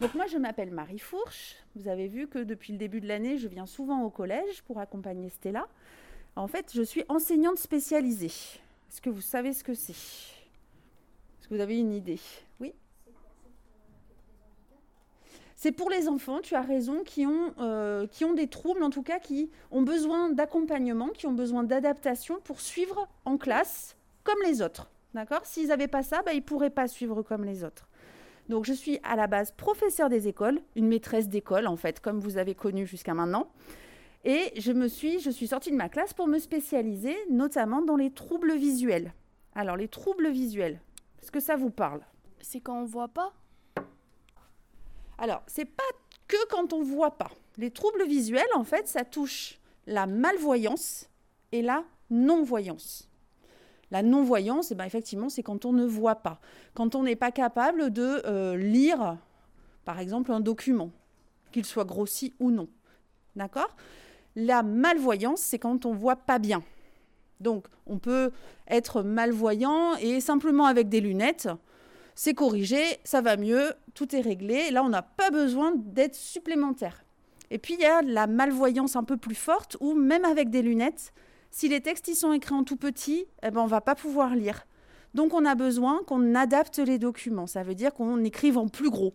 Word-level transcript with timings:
Donc 0.00 0.14
moi, 0.14 0.26
je 0.26 0.38
m'appelle 0.38 0.70
Marie 0.70 1.00
Fourche. 1.00 1.56
Vous 1.74 1.88
avez 1.88 2.06
vu 2.06 2.28
que 2.28 2.38
depuis 2.38 2.72
le 2.72 2.78
début 2.78 3.00
de 3.00 3.08
l'année, 3.08 3.36
je 3.36 3.48
viens 3.48 3.66
souvent 3.66 4.02
au 4.02 4.10
collège 4.10 4.62
pour 4.62 4.78
accompagner 4.78 5.28
Stella. 5.28 5.66
En 6.36 6.46
fait, 6.46 6.70
je 6.72 6.82
suis 6.82 7.04
enseignante 7.08 7.58
spécialisée. 7.58 8.26
Est-ce 8.26 9.00
que 9.00 9.10
vous 9.10 9.20
savez 9.20 9.52
ce 9.52 9.64
que 9.64 9.74
c'est? 9.74 9.92
Est-ce 9.92 11.48
que 11.48 11.54
vous 11.54 11.60
avez 11.60 11.78
une 11.78 11.92
idée? 11.92 12.20
Oui? 12.60 12.72
C'est 15.56 15.72
pour 15.72 15.90
les 15.90 16.06
enfants, 16.06 16.40
tu 16.40 16.54
as 16.54 16.62
raison, 16.62 17.02
qui 17.02 17.26
ont, 17.26 17.52
euh, 17.58 18.06
qui 18.06 18.24
ont 18.24 18.34
des 18.34 18.46
troubles, 18.46 18.84
en 18.84 18.90
tout 18.90 19.02
cas, 19.02 19.18
qui 19.18 19.50
ont 19.72 19.82
besoin 19.82 20.30
d'accompagnement, 20.30 21.08
qui 21.08 21.26
ont 21.26 21.32
besoin 21.32 21.64
d'adaptation 21.64 22.38
pour 22.44 22.60
suivre 22.60 23.08
en 23.24 23.36
classe 23.36 23.96
comme 24.22 24.38
les 24.44 24.62
autres. 24.62 24.88
D'accord? 25.14 25.44
S'ils 25.44 25.68
n'avaient 25.68 25.88
pas 25.88 26.04
ça, 26.04 26.22
bah, 26.22 26.34
ils 26.34 26.36
ne 26.36 26.42
pourraient 26.42 26.70
pas 26.70 26.86
suivre 26.86 27.22
comme 27.22 27.44
les 27.44 27.64
autres. 27.64 27.87
Donc 28.48 28.64
je 28.64 28.72
suis 28.72 28.98
à 29.02 29.14
la 29.14 29.26
base 29.26 29.52
professeur 29.52 30.08
des 30.08 30.26
écoles, 30.26 30.60
une 30.74 30.88
maîtresse 30.88 31.28
d'école 31.28 31.66
en 31.66 31.76
fait, 31.76 32.00
comme 32.00 32.18
vous 32.18 32.38
avez 32.38 32.54
connu 32.54 32.86
jusqu'à 32.86 33.14
maintenant. 33.14 33.50
Et 34.24 34.52
je 34.56 34.72
me 34.72 34.88
suis, 34.88 35.20
je 35.20 35.30
suis 35.30 35.48
sortie 35.48 35.70
de 35.70 35.76
ma 35.76 35.88
classe 35.88 36.14
pour 36.14 36.26
me 36.26 36.38
spécialiser 36.38 37.16
notamment 37.30 37.82
dans 37.82 37.96
les 37.96 38.10
troubles 38.10 38.56
visuels. 38.56 39.12
Alors 39.54 39.76
les 39.76 39.88
troubles 39.88 40.30
visuels, 40.30 40.80
est-ce 41.20 41.30
que 41.30 41.40
ça 41.40 41.56
vous 41.56 41.70
parle? 41.70 42.00
C'est 42.40 42.60
quand 42.60 42.80
on 42.80 42.84
voit 42.84 43.08
pas? 43.08 43.32
Alors 45.18 45.42
c'est 45.46 45.64
pas 45.64 45.82
que 46.26 46.36
quand 46.48 46.72
on 46.72 46.82
voit 46.82 47.18
pas. 47.18 47.30
Les 47.56 47.70
troubles 47.70 48.06
visuels 48.06 48.42
en 48.54 48.64
fait, 48.64 48.88
ça 48.88 49.04
touche 49.04 49.58
la 49.86 50.06
malvoyance 50.06 51.08
et 51.52 51.62
la 51.62 51.84
non-voyance. 52.10 53.07
La 53.90 54.02
non-voyance, 54.02 54.70
eh 54.70 54.74
ben, 54.74 54.84
effectivement, 54.84 55.28
c'est 55.28 55.42
quand 55.42 55.64
on 55.64 55.72
ne 55.72 55.86
voit 55.86 56.16
pas, 56.16 56.40
quand 56.74 56.94
on 56.94 57.02
n'est 57.02 57.16
pas 57.16 57.30
capable 57.30 57.90
de 57.90 58.22
euh, 58.26 58.56
lire, 58.56 59.16
par 59.84 59.98
exemple, 59.98 60.32
un 60.32 60.40
document, 60.40 60.90
qu'il 61.52 61.64
soit 61.64 61.84
grossi 61.84 62.34
ou 62.38 62.50
non. 62.50 62.68
D'accord? 63.36 63.74
La 64.36 64.62
malvoyance, 64.62 65.40
c'est 65.40 65.58
quand 65.58 65.86
on 65.86 65.94
voit 65.94 66.16
pas 66.16 66.38
bien. 66.38 66.62
Donc, 67.40 67.66
on 67.86 67.98
peut 67.98 68.30
être 68.68 69.02
malvoyant 69.02 69.94
et 69.96 70.20
simplement 70.20 70.66
avec 70.66 70.88
des 70.88 71.00
lunettes, 71.00 71.48
c'est 72.14 72.34
corrigé, 72.34 72.82
ça 73.04 73.20
va 73.20 73.36
mieux, 73.36 73.72
tout 73.94 74.14
est 74.14 74.20
réglé. 74.20 74.70
Là, 74.70 74.82
on 74.82 74.88
n'a 74.88 75.02
pas 75.02 75.30
besoin 75.30 75.72
d'être 75.76 76.16
supplémentaire. 76.16 77.04
Et 77.50 77.58
puis, 77.58 77.74
il 77.74 77.80
y 77.80 77.86
a 77.86 78.02
la 78.02 78.26
malvoyance 78.26 78.96
un 78.96 79.04
peu 79.04 79.16
plus 79.16 79.36
forte 79.36 79.76
où, 79.80 79.94
même 79.94 80.24
avec 80.24 80.50
des 80.50 80.62
lunettes, 80.62 81.12
si 81.50 81.68
les 81.68 81.80
textes 81.80 82.08
y 82.08 82.14
sont 82.14 82.32
écrits 82.32 82.54
en 82.54 82.64
tout 82.64 82.76
petit, 82.76 83.26
eh 83.42 83.50
ben, 83.50 83.60
on 83.60 83.66
va 83.66 83.80
pas 83.80 83.94
pouvoir 83.94 84.34
lire. 84.34 84.66
Donc 85.14 85.32
on 85.34 85.44
a 85.44 85.54
besoin 85.54 86.02
qu'on 86.06 86.34
adapte 86.34 86.78
les 86.78 86.98
documents. 86.98 87.46
Ça 87.46 87.62
veut 87.62 87.74
dire 87.74 87.94
qu'on 87.94 88.22
écrive 88.24 88.58
en 88.58 88.68
plus 88.68 88.90
gros. 88.90 89.14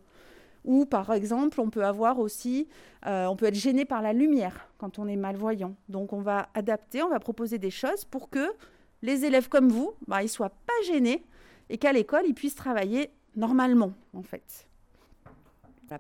Ou 0.66 0.86
par 0.86 1.12
exemple, 1.14 1.60
on 1.60 1.70
peut 1.70 1.84
avoir 1.84 2.20
aussi, 2.20 2.68
euh, 3.06 3.26
on 3.26 3.36
peut 3.36 3.46
être 3.46 3.56
gêné 3.56 3.86
par 3.86 4.02
la 4.02 4.14
lumière 4.14 4.70
quand 4.78 4.98
on 4.98 5.08
est 5.08 5.16
malvoyant. 5.16 5.76
Donc 5.90 6.14
on 6.14 6.22
va 6.22 6.50
adapter, 6.54 7.04
on 7.04 7.10
va 7.10 7.20
proposer 7.20 7.58
des 7.58 7.70
choses 7.70 8.06
pour 8.06 8.30
que 8.30 8.54
les 9.02 9.26
élèves 9.26 9.50
comme 9.50 9.70
vous, 9.70 9.94
bah, 10.08 10.24
ils 10.24 10.30
soient 10.30 10.50
pas 10.50 10.74
gênés 10.86 11.24
et 11.70 11.78
qu'à 11.78 11.92
l'école 11.92 12.24
ils 12.26 12.34
puissent 12.34 12.56
travailler 12.56 13.12
normalement 13.36 13.94
en 14.14 14.24
fait. 14.24 14.68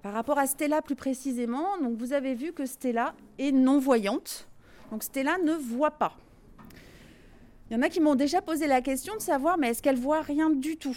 par 0.02 0.14
rapport 0.14 0.39
à 0.39 0.48
Stella 0.48 0.81
plus 0.81 0.95
précisément, 0.95 1.78
donc 1.81 1.98
vous 1.98 2.14
avez 2.14 2.34
vu 2.34 2.54
que 2.54 2.66
Stella 2.66 3.14
est 3.38 3.52
non 3.52 3.80
voyante. 3.80 4.48
Donc 4.92 5.04
Stella 5.04 5.38
ne 5.44 5.54
voit 5.54 5.92
pas. 5.92 6.16
Il 7.73 7.77
y 7.77 7.79
en 7.79 7.81
a 7.81 7.89
qui 7.89 8.02
m'ont 8.02 8.13
déjà 8.13 8.39
posé 8.39 8.67
la 8.67 8.81
question 8.81 9.16
de 9.16 9.19
savoir, 9.19 9.57
mais 9.57 9.69
est-ce 9.69 9.81
qu'elle 9.81 9.97
voit 9.97 10.21
rien 10.21 10.52
du 10.52 10.77
tout? 10.77 10.95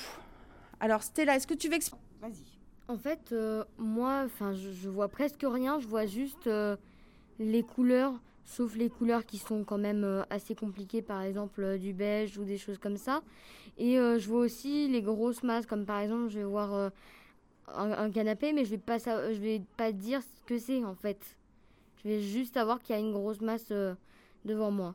Alors 0.79 1.03
Stella, 1.03 1.35
est-ce 1.35 1.47
que 1.47 1.55
tu 1.55 1.69
veux 1.69 1.75
expliquer 1.75 2.05
Vas-y. 2.21 2.45
En 2.87 2.99
fait, 2.99 3.33
euh, 3.33 3.65
moi, 3.79 4.25
enfin, 4.27 4.53
je, 4.53 4.91
vois 4.91 5.09
presque 5.09 5.43
rien. 5.43 5.81
Je 5.81 5.89
vois 5.89 6.05
juste 6.05 6.47
euh, 6.49 6.77
les 7.39 7.63
couleurs, 7.63 8.13
sauf 8.45 8.77
les 8.77 8.91
couleurs 8.91 9.25
qui 9.25 9.39
sont 9.39 9.65
quand 9.65 9.79
même 9.79 10.05
euh, 10.05 10.23
assez 10.29 10.55
compliquées, 10.55 11.01
par 11.01 11.23
exemple 11.23 11.79
du 11.79 11.95
beige 11.95 12.37
ou 12.37 12.45
des 12.45 12.59
choses 12.59 12.77
comme 12.77 12.99
ça. 12.99 13.23
Et 13.79 13.95
je 13.95 14.29
vois 14.29 14.41
aussi 14.41 14.87
les 14.87 15.01
grosses 15.01 15.43
masses, 15.43 15.65
comme 15.65 15.87
par 15.87 16.01
exemple, 16.01 16.29
je 16.29 16.41
vais 16.41 16.45
voir 16.45 16.93
un, 17.69 18.11
canapé, 18.11 18.53
mais 18.53 18.67
je 18.67 18.71
vais 18.73 18.79
pas, 18.79 18.99
je 18.99 19.41
vais 19.41 19.63
pas 19.79 19.93
dire 19.93 20.21
ce 20.21 20.45
que 20.45 20.59
c'est 20.59 20.85
en 20.85 20.95
fait. 20.95 21.39
Je 22.05 22.09
vais 22.11 22.21
juste 22.21 22.53
savoir 22.53 22.83
qu'il 22.83 22.95
y 22.95 22.99
a 22.99 23.01
une 23.01 23.13
grosse 23.13 23.41
masse 23.41 23.73
devant 24.45 24.71
moi. 24.71 24.95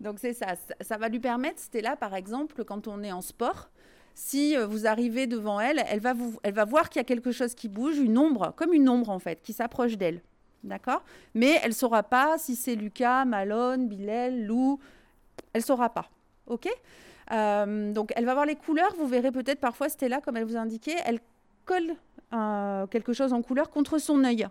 Donc 0.00 0.18
c'est 0.18 0.32
ça, 0.32 0.54
ça 0.80 0.96
va 0.96 1.08
lui 1.08 1.20
permettre, 1.20 1.60
Stella 1.60 1.96
par 1.96 2.14
exemple, 2.14 2.64
quand 2.64 2.88
on 2.88 3.02
est 3.02 3.12
en 3.12 3.20
sport, 3.20 3.70
si 4.14 4.56
euh, 4.56 4.66
vous 4.66 4.86
arrivez 4.86 5.26
devant 5.26 5.60
elle, 5.60 5.82
elle 5.88 6.00
va, 6.00 6.12
vous, 6.12 6.38
elle 6.42 6.54
va 6.54 6.64
voir 6.64 6.88
qu'il 6.88 7.00
y 7.00 7.04
a 7.04 7.04
quelque 7.04 7.32
chose 7.32 7.54
qui 7.54 7.68
bouge, 7.68 7.98
une 7.98 8.16
ombre, 8.16 8.52
comme 8.56 8.72
une 8.72 8.88
ombre 8.88 9.10
en 9.10 9.18
fait, 9.18 9.42
qui 9.42 9.52
s'approche 9.52 9.96
d'elle. 9.96 10.20
D'accord? 10.62 11.02
Mais 11.34 11.58
elle 11.62 11.70
ne 11.70 11.74
saura 11.74 12.02
pas 12.02 12.38
si 12.38 12.56
c'est 12.56 12.74
Lucas, 12.74 13.26
Malone, 13.26 13.86
Bilal, 13.86 14.44
Lou. 14.46 14.78
Elle 15.52 15.60
ne 15.60 15.64
saura 15.64 15.90
pas. 15.90 16.08
OK? 16.46 16.68
Euh, 17.32 17.92
Donc 17.92 18.12
elle 18.16 18.24
va 18.24 18.32
voir 18.32 18.46
les 18.46 18.54
couleurs. 18.54 18.94
Vous 18.96 19.06
verrez 19.06 19.30
peut-être 19.30 19.60
parfois 19.60 19.90
Stella, 19.90 20.20
comme 20.20 20.36
elle 20.36 20.44
vous 20.44 20.56
a 20.56 20.60
indiqué, 20.60 20.94
elle 21.04 21.20
colle 21.66 21.94
euh, 22.32 22.86
quelque 22.86 23.12
chose 23.12 23.32
en 23.32 23.42
couleur 23.42 23.70
contre 23.70 23.98
son 23.98 24.24
œil. 24.24 24.46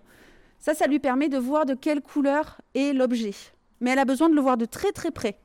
Ça, 0.59 0.73
ça 0.73 0.87
lui 0.87 0.99
permet 0.99 1.29
de 1.29 1.37
voir 1.37 1.65
de 1.65 1.73
quelle 1.73 2.01
couleur 2.01 2.61
est 2.75 2.93
l'objet 2.93 3.33
mais 3.83 3.91
elle 3.91 3.99
a 3.99 4.05
besoin 4.05 4.29
de 4.29 4.33
le 4.35 4.41
voir 4.41 4.57
de 4.57 4.65
très 4.65 4.91
très 4.93 5.11
près. 5.11 5.37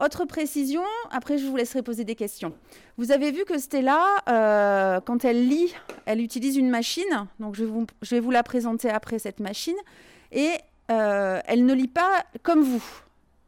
Autre 0.00 0.24
précision, 0.24 0.82
après 1.10 1.38
je 1.38 1.46
vous 1.46 1.56
laisserai 1.56 1.82
poser 1.82 2.04
des 2.04 2.16
questions. 2.16 2.52
Vous 2.96 3.12
avez 3.12 3.30
vu 3.30 3.44
que 3.44 3.58
Stella, 3.58 4.02
euh, 4.28 5.00
quand 5.00 5.24
elle 5.24 5.46
lit, 5.46 5.72
elle 6.06 6.20
utilise 6.20 6.56
une 6.56 6.70
machine, 6.70 7.28
donc 7.38 7.54
je, 7.54 7.64
vais 7.64 8.20
vous 8.20 8.30
la 8.30 8.42
présenter 8.42 8.90
après 8.90 9.18
cette 9.18 9.38
machine, 9.40 9.76
et 10.32 10.50
euh, 10.90 11.40
elle 11.46 11.64
ne 11.66 11.72
lit 11.74 11.88
pas 11.88 12.24
comme 12.42 12.62
vous. 12.62 12.82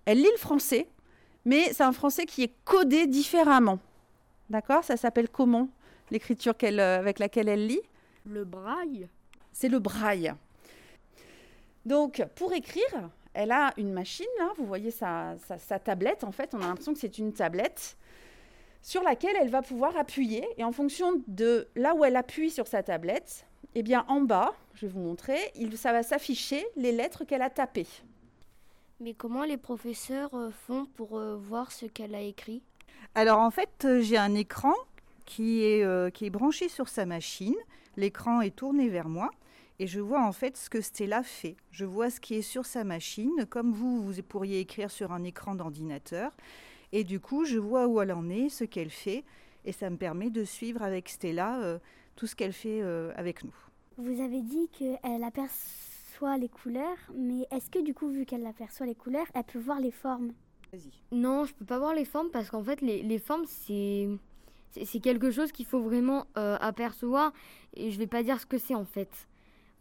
Elle 0.05 0.19
lit 0.19 0.31
le 0.31 0.39
français, 0.39 0.87
mais 1.45 1.73
c'est 1.73 1.83
un 1.83 1.93
français 1.93 2.25
qui 2.25 2.45
est 2.45 2.53
codé 2.65 3.07
différemment. 3.07 3.81
D'accord? 4.49 4.85
Ça 4.85 4.97
s'appelle 4.97 5.29
comment 5.29 5.69
l'écriture 6.11 6.55
euh, 6.63 6.99
avec 6.99 7.19
laquelle 7.19 7.49
elle 7.49 7.67
lit? 7.67 7.81
Le 8.27 8.45
braille. 8.45 9.09
C'est 9.53 9.69
le 9.69 9.81
braille. 9.81 10.33
Donc, 11.85 12.23
pour 12.37 12.53
écrire, 12.53 13.11
elle 13.35 13.51
a 13.51 13.73
une 13.77 13.93
machine, 13.93 14.27
là, 14.39 14.53
vous 14.59 14.67
voyez 14.67 14.91
sa, 14.91 15.37
tablette, 15.85 16.25
en 16.25 16.33
fait, 16.33 16.55
on 16.55 16.61
a 16.61 16.67
l'impression 16.67 16.93
que 16.93 16.99
c'est 16.99 17.19
une 17.19 17.33
tablette 17.33 17.97
sur 18.83 19.03
laquelle 19.03 19.37
elle 19.41 19.49
va 19.49 19.63
pouvoir 19.63 19.97
appuyer. 19.97 20.47
Et 20.59 20.65
en 20.65 20.73
fonction 20.73 21.23
de 21.29 21.69
là 21.77 21.95
où 21.95 22.05
elle 22.05 22.17
appuie 22.17 22.51
sur 22.51 22.67
sa 22.67 22.83
tablette, 22.83 23.47
eh 23.75 23.83
bien 23.83 24.05
en 24.09 24.21
bas, 24.21 24.55
je 24.75 24.87
vais 24.87 24.93
vous 24.93 25.01
montrer, 25.01 25.39
il, 25.55 25.79
ça 25.79 25.93
va 25.93 26.03
s'afficher 26.03 26.67
les 26.77 26.93
lettres 26.93 27.25
qu'elle 27.25 27.43
a 27.43 27.51
tapées. 27.51 27.87
Mais 29.01 29.15
comment 29.15 29.45
les 29.45 29.57
professeurs 29.57 30.33
euh, 30.35 30.51
font 30.51 30.87
pour 30.95 31.19
euh, 31.19 31.37
voir 31.37 31.73
ce 31.73 31.87
qu'elle 31.87 32.15
a 32.15 32.21
écrit? 32.21 32.63
Alors 33.15 33.41
en 33.41 33.51
fait, 33.51 33.85
euh, 33.85 34.01
j'ai 34.01 34.17
un 34.17 34.35
écran 34.35 34.75
qui 35.25 35.65
est, 35.65 36.13
qui 36.13 36.27
est 36.27 36.31
branché 36.31 36.69
sur 36.69 36.89
sa 36.89 37.07
machine. 37.07 37.55
L'écran 37.97 38.41
est 38.41 38.55
tourné 38.55 38.89
vers 38.89 39.09
moi 39.09 39.31
et 39.79 39.87
je 39.87 40.01
vois 40.01 40.23
en 40.23 40.33
fait 40.33 40.57
ce 40.57 40.71
que 40.71 40.81
Stella 40.81 41.23
fait. 41.23 41.57
Je 41.71 41.85
vois 41.85 42.11
ce 42.11 42.21
qui 42.21 42.35
est 42.35 42.43
sur 42.43 42.67
sa 42.67 42.85
machine, 42.85 43.47
comme 43.49 43.73
vous, 43.73 44.03
vous 44.03 44.23
pourriez 44.23 44.61
écrire 44.61 44.91
sur 44.91 45.13
un 45.13 45.25
écran 45.25 45.55
d'ordinateur. 45.55 46.33
Et 46.93 47.05
du 47.05 47.21
coup, 47.21 47.45
je 47.45 47.59
vois 47.59 47.87
où 47.87 48.01
elle 48.01 48.13
en 48.13 48.29
est, 48.29 48.49
ce 48.49 48.65
qu'elle 48.65 48.91
fait, 48.91 49.25
et 49.65 49.73
ça 49.73 49.89
me 49.91 49.97
permet 49.97 50.31
de 50.31 50.45
suivre 50.45 50.83
avec 50.83 51.09
Stella 51.09 51.61
euh, 51.61 51.79
tout 52.17 52.27
ce 52.27 52.37
qu'elle 52.37 52.53
fait 52.53 52.83
euh, 52.83 53.13
avec 53.17 53.45
nous. 53.45 53.55
Vous 53.97 54.21
avez 54.21 54.43
dit 54.43 54.69
qu'elle 54.69 55.25
aperçoit 55.25 56.37
les 56.39 56.49
couleurs, 56.49 56.99
mais 57.15 57.47
est-ce 57.51 57.71
que 57.71 57.83
du 57.83 57.95
coup, 57.95 58.09
vu 58.09 58.27
qu'elle 58.27 58.47
aperçoit 58.47 58.87
les 58.87 58.95
couleurs, 58.95 59.27
elle 59.35 59.45
peut 59.45 59.59
voir 59.59 59.81
les 59.81 59.91
formes? 59.91 60.33
Non, 61.11 61.45
je 61.45 61.55
peux 61.55 61.65
pas 61.65 61.79
voir 61.79 61.95
les 61.95 62.05
formes 62.07 62.31
parce 62.31 62.51
qu'en 62.51 62.63
fait, 62.63 62.81
les, 62.81 63.03
les 63.03 63.19
formes, 63.19 63.45
c'est 63.47 64.09
c'est 64.85 65.01
quelque 65.01 65.31
chose 65.31 65.53
qu'il 65.53 65.67
faut 65.67 65.81
vraiment 65.81 66.27
euh, 66.39 66.57
apercevoir 66.61 67.33
et 67.75 67.91
je 67.91 67.99
vais 67.99 68.07
pas 68.07 68.23
dire 68.23 68.41
ce 68.41 68.47
que 68.47 68.59
c'est 68.59 68.75
en 68.75 68.87
fait. 68.87 69.11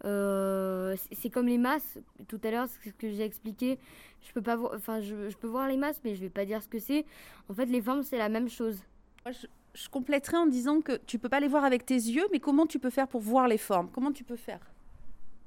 Euh, 0.06 0.96
c'est 1.12 1.30
comme 1.30 1.48
les 1.48 1.58
masses. 1.58 2.00
Tout 2.28 2.40
à 2.44 2.52
l'heure, 2.52 2.68
c'est 2.68 2.90
ce 2.90 2.96
que 2.96 3.10
j'ai 3.10 3.24
expliqué. 3.24 3.78
Je 4.22 4.32
peux 4.34 4.42
pas 4.42 4.56
voir, 4.56 4.74
enfin, 4.76 5.02
je, 5.02 5.36
peux 5.38 5.48
voir 5.48 5.68
les 5.68 5.78
masses, 5.78 6.02
mais 6.04 6.16
je 6.16 6.22
vais 6.22 6.30
pas 6.30 6.46
dire 6.46 6.62
ce 6.64 6.68
que 6.68 6.80
c'est. 6.80 7.06
En 7.50 7.54
fait, 7.54 7.66
les 7.66 7.82
formes, 7.82 8.04
c'est 8.04 8.18
la 8.18 8.30
même 8.30 8.50
chose. 8.50 8.80
je, 9.26 9.48
je, 9.74 9.90
compléterai 9.90 10.38
en 10.38 10.48
disant 10.48 10.82
que 10.82 10.98
tu 11.06 11.20
peux 11.20 11.30
pas 11.30 11.40
les 11.40 11.48
voir 11.48 11.64
avec 11.64 11.86
tes 11.86 11.96
yeux, 11.96 12.26
mais 12.32 12.40
comment 12.40 12.66
tu 12.66 12.80
peux 12.80 12.90
faire 12.90 13.08
pour 13.08 13.22
voir 13.22 13.48
les 13.48 13.58
formes? 13.58 13.90
Comment 13.92 14.12
tu 14.12 14.24
peux 14.24 14.36
faire? 14.36 14.60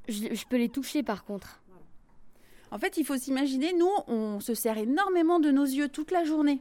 Je, 0.08 0.34
je, 0.34 0.46
peux 0.46 0.56
les 0.56 0.68
toucher, 0.68 1.02
par 1.02 1.24
contre. 1.24 1.60
En 2.70 2.78
fait, 2.78 2.96
il 2.96 3.04
faut 3.04 3.16
s'imaginer, 3.16 3.72
nous, 3.72 3.90
on 4.08 4.40
se 4.40 4.54
sert 4.54 4.78
énormément 4.78 5.38
de 5.38 5.50
nos 5.50 5.64
yeux 5.64 5.88
toute 5.88 6.10
la 6.10 6.24
journée. 6.24 6.60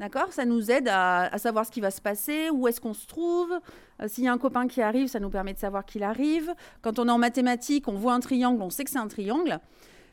D'accord? 0.00 0.32
Ça 0.32 0.44
nous 0.44 0.70
aide 0.72 0.88
à, 0.90 1.30
savoir 1.38 1.64
ce 1.64 1.70
qui 1.70 1.80
va 1.80 1.90
se 1.90 2.00
passer, 2.00 2.50
où 2.50 2.66
est-ce 2.66 2.80
qu'on 2.80 2.94
se 2.94 3.06
trouve. 3.06 3.52
Euh, 4.02 4.08
s'il 4.08 4.24
y 4.24 4.28
a 4.28 4.32
un 4.32 4.38
copain 4.38 4.66
qui 4.66 4.82
arrive, 4.82 5.06
ça 5.06 5.20
nous 5.20 5.30
permet 5.30 5.54
de 5.54 5.58
savoir 5.58 5.84
qu'il 5.86 6.02
arrive. 6.02 6.52
Quand 6.82 6.98
on 6.98 7.06
est 7.06 7.12
en 7.12 7.18
mathématiques, 7.18 7.86
on 7.86 7.94
voit 7.94 8.12
un 8.12 8.20
triangle, 8.20 8.60
on 8.60 8.70
sait 8.70 8.82
que 8.84 8.90
c'est 8.90 8.98
un 8.98 9.08
triangle. 9.08 9.60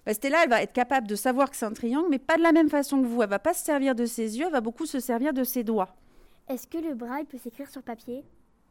Bah, 0.05 0.13
Stella, 0.13 0.43
elle 0.43 0.49
va 0.49 0.61
être 0.61 0.73
capable 0.73 1.07
de 1.07 1.15
savoir 1.15 1.49
que 1.49 1.55
c'est 1.55 1.65
un 1.65 1.73
triangle, 1.73 2.07
mais 2.11 2.19
pas 2.19 2.37
de 2.37 2.43
la 2.43 2.51
même 2.51 2.69
façon 2.69 3.01
que 3.01 3.07
vous. 3.07 3.23
Elle 3.23 3.29
va 3.29 3.39
pas 3.39 3.53
se 3.53 3.63
servir 3.63 3.95
de 3.95 4.05
ses 4.05 4.37
yeux, 4.37 4.45
elle 4.45 4.51
va 4.51 4.61
beaucoup 4.61 4.85
se 4.85 4.99
servir 4.99 5.33
de 5.33 5.43
ses 5.43 5.63
doigts. 5.63 5.95
Est-ce 6.47 6.67
que 6.67 6.77
le 6.77 6.93
braille 6.93 7.25
peut 7.25 7.37
s'écrire 7.37 7.69
sur 7.69 7.81
papier? 7.81 8.23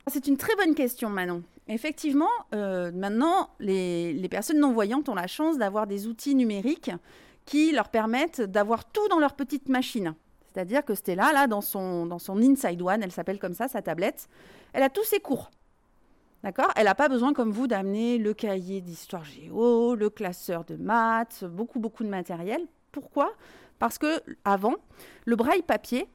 C'est 0.06 0.28
une 0.28 0.36
très 0.36 0.54
bonne 0.56 0.74
question, 0.74 1.08
Manon. 1.08 1.42
Effectivement, 1.68 2.30
euh, 2.54 2.90
maintenant, 2.92 3.50
les, 3.58 4.12
les 4.12 4.28
personnes 4.28 4.58
non-voyantes 4.58 5.08
ont 5.08 5.14
la 5.14 5.26
chance 5.26 5.58
d'avoir 5.58 5.86
des 5.86 6.06
outils 6.06 6.34
numériques 6.34 6.90
qui 7.46 7.72
leur 7.72 7.88
permettent 7.88 8.40
d'avoir 8.40 8.84
tout 8.84 9.06
dans 9.08 9.18
leur 9.18 9.34
petite 9.34 9.68
machine. 9.68 10.14
C'est-à-dire 10.52 10.84
que 10.84 10.94
Stella, 10.94 11.32
là, 11.32 11.46
dans 11.46 11.60
son, 11.60 12.06
dans 12.06 12.18
son 12.18 12.38
Inside 12.38 12.82
One, 12.82 13.02
elle 13.02 13.12
s'appelle 13.12 13.38
comme 13.38 13.54
ça, 13.54 13.68
sa 13.68 13.82
tablette, 13.82 14.28
elle 14.72 14.82
a 14.82 14.88
tous 14.88 15.04
ses 15.04 15.20
cours. 15.20 15.50
D'accord? 16.42 16.70
Elle 16.74 16.86
n'a 16.86 16.94
pas 16.94 17.08
besoin, 17.08 17.32
comme 17.32 17.50
vous, 17.50 17.66
d'amener 17.66 18.18
le 18.18 18.34
cahier 18.34 18.80
d'histoire 18.80 19.24
géo, 19.24 19.94
le 19.94 20.10
classeur 20.10 20.64
de 20.64 20.76
maths, 20.76 21.44
beaucoup, 21.44 21.78
beaucoup 21.78 22.02
de 22.02 22.08
matériel. 22.08 22.66
Pourquoi? 22.92 23.32
Parce 23.78 23.98
que 23.98 24.22
avant, 24.44 24.74
le 25.26 25.36
braille 25.36 25.62
papier, 25.62 26.08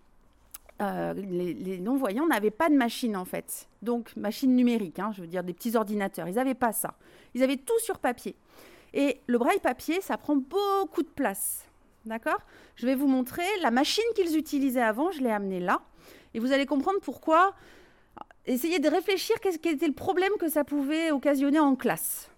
euh, 0.82 1.14
les, 1.14 1.54
les 1.54 1.80
non-voyants 1.80 2.28
n'avaient 2.28 2.52
pas 2.52 2.70
de 2.70 2.76
machine 2.76 3.16
en 3.16 3.24
fait. 3.24 3.70
Donc, 3.82 4.16
machine 4.18 4.54
numérique, 4.56 5.00
hein, 5.00 5.12
je 5.14 5.22
veux 5.22 5.28
dire 5.28 5.44
des 5.44 5.54
petits 5.54 5.76
ordinateurs. 5.76 6.28
Ils 6.28 6.36
n'avaient 6.36 6.54
pas 6.54 6.74
ça. 6.74 6.96
Ils 7.34 7.44
avaient 7.44 7.58
tout 7.58 7.80
sur 7.80 8.00
papier. 8.00 8.36
Et 8.94 9.22
le 9.28 9.38
braille 9.38 9.60
papier, 9.60 10.02
ça 10.02 10.18
prend 10.18 10.36
beaucoup 10.36 11.04
de 11.04 11.08
place. 11.08 11.66
D'accord? 12.06 12.40
Je 12.76 12.86
vais 12.86 12.96
vous 12.96 13.08
montrer 13.08 13.46
la 13.62 13.72
machine 13.72 14.04
qu'ils 14.16 14.38
utilisaient 14.38 14.82
avant. 14.82 15.12
Je 15.12 15.22
l'ai 15.22 15.32
amenée 15.32 15.60
là. 15.60 15.82
Et 16.34 16.40
vous 16.40 16.52
allez 16.52 16.66
comprendre 16.66 17.00
pourquoi. 17.02 17.56
Essayez 18.46 18.80
de 18.80 18.90
réfléchir 18.90 19.36
quel 19.42 19.74
était 19.74 19.88
le 19.88 19.94
problème 19.94 20.34
que 20.40 20.50
ça 20.50 20.64
pouvait 20.64 21.12
occasionner 21.12 21.60
en 21.60 21.76
classe. 21.76 22.30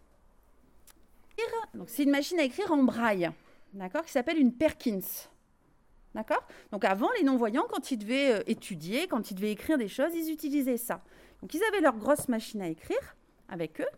Donc, 1.74 1.90
c'est 1.90 2.04
une 2.04 2.12
machine 2.12 2.40
à 2.40 2.44
écrire 2.44 2.72
en 2.72 2.82
braille, 2.82 3.30
d'accord, 3.74 4.04
qui 4.04 4.12
s'appelle 4.12 4.40
une 4.40 4.54
Perkins. 4.54 5.02
D'accord? 6.16 6.44
Donc 6.72 6.84
avant, 6.84 7.10
les 7.18 7.24
non-voyants, 7.24 7.66
quand 7.70 7.92
ils 7.92 7.98
devaient 7.98 8.40
euh, 8.40 8.44
étudier, 8.48 9.08
quand 9.08 9.30
ils 9.30 9.36
devaient 9.36 9.52
écrire 9.52 9.78
des 9.78 9.88
choses, 9.88 10.16
ils 10.16 10.32
utilisaient 10.32 10.78
ça. 10.78 11.04
Donc 11.42 11.54
ils 11.54 11.64
avaient 11.66 11.82
leur 11.82 11.96
grosse 11.96 12.28
machine 12.28 12.62
à 12.64 12.68
écrire 12.68 13.16
avec 13.50 13.80
eux. 13.82 13.90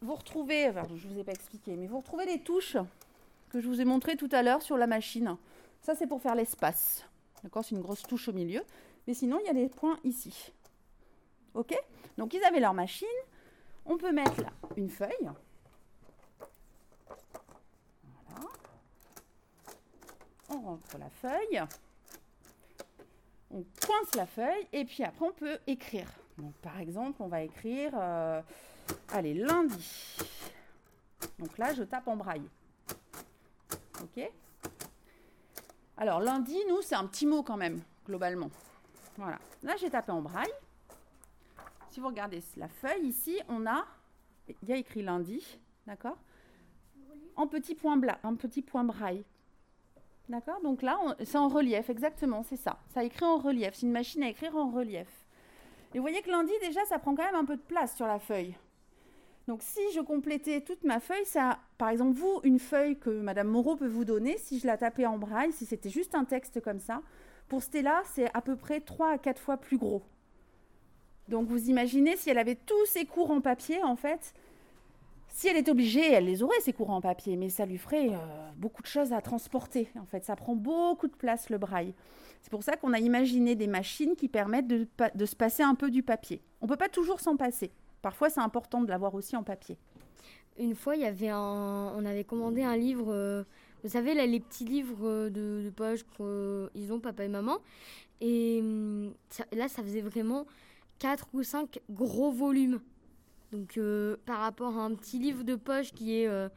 Vous 0.00 0.16
retrouvez, 0.16 0.72
je 0.96 1.06
ne 1.06 1.12
vous 1.12 1.20
ai 1.20 1.24
pas 1.24 1.30
expliqué, 1.30 1.76
mais 1.76 1.86
vous 1.86 1.98
retrouvez 1.98 2.26
les 2.26 2.40
touches 2.40 2.76
que 3.52 3.60
je 3.60 3.68
vous 3.68 3.80
ai 3.80 3.84
montrées 3.84 4.16
tout 4.16 4.30
à 4.32 4.42
l'heure 4.42 4.62
sur 4.62 4.78
la 4.78 4.86
machine. 4.86 5.36
Ça, 5.82 5.94
c'est 5.94 6.06
pour 6.06 6.22
faire 6.22 6.34
l'espace. 6.34 7.06
D'accord 7.42 7.64
C'est 7.64 7.74
une 7.74 7.82
grosse 7.82 8.02
touche 8.02 8.28
au 8.28 8.32
milieu. 8.32 8.62
Mais 9.06 9.14
sinon, 9.14 9.38
il 9.40 9.46
y 9.46 9.50
a 9.50 9.54
des 9.54 9.68
points 9.68 9.98
ici. 10.04 10.52
OK? 11.54 11.76
Donc 12.16 12.34
ils 12.34 12.42
avaient 12.44 12.60
leur 12.60 12.72
machine. 12.72 13.06
On 13.84 13.98
peut 13.98 14.12
mettre 14.12 14.40
là 14.40 14.50
une 14.76 14.88
feuille. 14.88 15.30
on 20.54 20.60
rentre 20.60 20.98
la 20.98 21.08
feuille, 21.08 21.62
on 23.50 23.64
coince 23.86 24.14
la 24.14 24.26
feuille 24.26 24.66
et 24.72 24.84
puis 24.84 25.02
après 25.02 25.24
on 25.24 25.32
peut 25.32 25.58
écrire. 25.66 26.06
Donc 26.38 26.52
par 26.56 26.78
exemple, 26.78 27.22
on 27.22 27.28
va 27.28 27.42
écrire, 27.42 27.92
euh, 27.94 28.42
allez, 29.12 29.34
lundi. 29.34 30.18
Donc 31.38 31.56
là, 31.58 31.72
je 31.74 31.82
tape 31.82 32.08
en 32.08 32.16
braille. 32.16 32.48
Alors 35.96 36.20
lundi, 36.20 36.58
nous, 36.68 36.82
c'est 36.82 36.94
un 36.94 37.06
petit 37.06 37.26
mot 37.26 37.42
quand 37.42 37.56
même, 37.56 37.80
globalement. 38.06 38.50
Voilà. 39.16 39.38
Là, 39.62 39.76
j'ai 39.76 39.90
tapé 39.90 40.10
en 40.10 40.20
braille. 40.20 40.52
Si 41.90 42.00
vous 42.00 42.08
regardez 42.08 42.42
la 42.56 42.68
feuille 42.68 43.06
ici, 43.06 43.38
on 43.48 43.66
a, 43.66 43.84
il 44.48 44.68
y 44.68 44.72
a 44.72 44.76
écrit 44.76 45.02
lundi, 45.02 45.58
d'accord? 45.86 46.16
En 47.36 47.46
petit 47.46 47.74
point 47.74 47.96
blanc, 47.96 48.16
un 48.24 48.34
petit 48.34 48.62
point 48.62 48.84
braille. 48.84 49.24
D'accord? 50.28 50.60
Donc 50.62 50.82
là, 50.82 50.98
c'est 51.24 51.38
en 51.38 51.48
relief, 51.48 51.90
exactement, 51.90 52.42
c'est 52.42 52.56
ça. 52.56 52.78
Ça 52.88 53.04
écrit 53.04 53.24
en 53.24 53.38
relief. 53.38 53.74
C'est 53.74 53.86
une 53.86 53.92
machine 53.92 54.22
à 54.22 54.28
écrire 54.28 54.56
en 54.56 54.70
relief. 54.70 55.08
Et 55.92 55.98
vous 55.98 56.02
voyez 56.02 56.22
que 56.22 56.30
lundi, 56.30 56.52
déjà, 56.60 56.84
ça 56.86 56.98
prend 56.98 57.14
quand 57.14 57.24
même 57.24 57.34
un 57.34 57.44
peu 57.44 57.56
de 57.56 57.62
place 57.62 57.94
sur 57.94 58.06
la 58.06 58.18
feuille. 58.18 58.56
Donc 59.48 59.62
si 59.62 59.80
je 59.94 60.00
complétais 60.00 60.60
toute 60.60 60.84
ma 60.84 61.00
feuille, 61.00 61.24
ça, 61.24 61.58
par 61.78 61.88
exemple, 61.88 62.16
vous, 62.16 62.40
une 62.44 62.58
feuille 62.58 62.98
que 62.98 63.10
Madame 63.10 63.48
Moreau 63.48 63.76
peut 63.76 63.88
vous 63.88 64.04
donner, 64.04 64.38
si 64.38 64.60
je 64.60 64.66
la 64.66 64.76
tapais 64.76 65.06
en 65.06 65.18
braille, 65.18 65.52
si 65.52 65.66
c'était 65.66 65.90
juste 65.90 66.14
un 66.14 66.24
texte 66.24 66.60
comme 66.60 66.78
ça, 66.78 67.02
pour 67.48 67.62
Stella, 67.62 68.02
c'est 68.14 68.30
à 68.34 68.40
peu 68.40 68.56
près 68.56 68.80
3 68.80 69.12
à 69.12 69.18
4 69.18 69.40
fois 69.40 69.56
plus 69.56 69.78
gros. 69.78 70.02
Donc 71.28 71.48
vous 71.48 71.68
imaginez 71.68 72.16
si 72.16 72.30
elle 72.30 72.38
avait 72.38 72.54
tous 72.54 72.86
ses 72.86 73.04
cours 73.04 73.30
en 73.30 73.40
papier, 73.40 73.82
en 73.82 73.96
fait, 73.96 74.32
si 75.28 75.48
elle 75.48 75.56
est 75.56 75.68
obligée, 75.68 76.12
elle 76.12 76.26
les 76.26 76.42
aurait, 76.42 76.60
ces 76.60 76.72
cours 76.72 76.90
en 76.90 77.00
papier, 77.00 77.36
mais 77.36 77.48
ça 77.48 77.64
lui 77.64 77.78
ferait 77.78 78.10
euh, 78.10 78.16
beaucoup 78.56 78.82
de 78.82 78.86
choses 78.86 79.12
à 79.12 79.20
transporter. 79.20 79.88
En 80.00 80.04
fait, 80.04 80.24
ça 80.24 80.36
prend 80.36 80.54
beaucoup 80.54 81.08
de 81.08 81.16
place, 81.16 81.48
le 81.50 81.58
braille. 81.58 81.94
C'est 82.42 82.50
pour 82.50 82.62
ça 82.62 82.76
qu'on 82.76 82.92
a 82.92 82.98
imaginé 82.98 83.54
des 83.54 83.66
machines 83.66 84.14
qui 84.14 84.28
permettent 84.28 84.66
de, 84.66 84.86
de 85.14 85.26
se 85.26 85.34
passer 85.34 85.62
un 85.62 85.74
peu 85.74 85.90
du 85.90 86.02
papier. 86.02 86.42
On 86.60 86.66
ne 86.66 86.70
peut 86.70 86.76
pas 86.76 86.88
toujours 86.88 87.20
s'en 87.20 87.36
passer. 87.36 87.70
Parfois, 88.02 88.30
c'est 88.30 88.40
important 88.40 88.82
de 88.82 88.88
l'avoir 88.88 89.14
aussi 89.14 89.36
en 89.36 89.42
papier. 89.42 89.78
Une 90.58 90.74
fois, 90.74 90.96
il 90.96 91.02
y 91.02 91.06
avait 91.06 91.30
un... 91.30 91.92
on 91.96 92.04
avait 92.04 92.24
commandé 92.24 92.62
un 92.62 92.76
livre, 92.76 93.12
euh, 93.12 93.44
vous 93.82 93.90
savez, 93.90 94.14
là, 94.14 94.26
les 94.26 94.40
petits 94.40 94.64
livres 94.66 95.28
de, 95.28 95.62
de 95.64 95.70
poche 95.70 96.04
qu'ils 96.16 96.92
ont, 96.92 97.00
papa 97.00 97.24
et 97.24 97.28
maman. 97.28 97.58
Et 98.20 98.60
hum, 98.60 99.14
là, 99.52 99.68
ça 99.68 99.82
faisait 99.82 100.02
vraiment 100.02 100.46
4 100.98 101.28
ou 101.32 101.42
5 101.42 101.80
gros 101.90 102.30
volumes. 102.30 102.80
Donc 103.52 103.76
euh, 103.76 104.16
par 104.24 104.38
rapport 104.38 104.78
à 104.78 104.82
un 104.82 104.94
petit 104.94 105.18
livre 105.18 105.44
de 105.44 105.56
poche 105.56 105.92
qui 105.92 106.20
est 106.20 106.28
euh, 106.28 106.48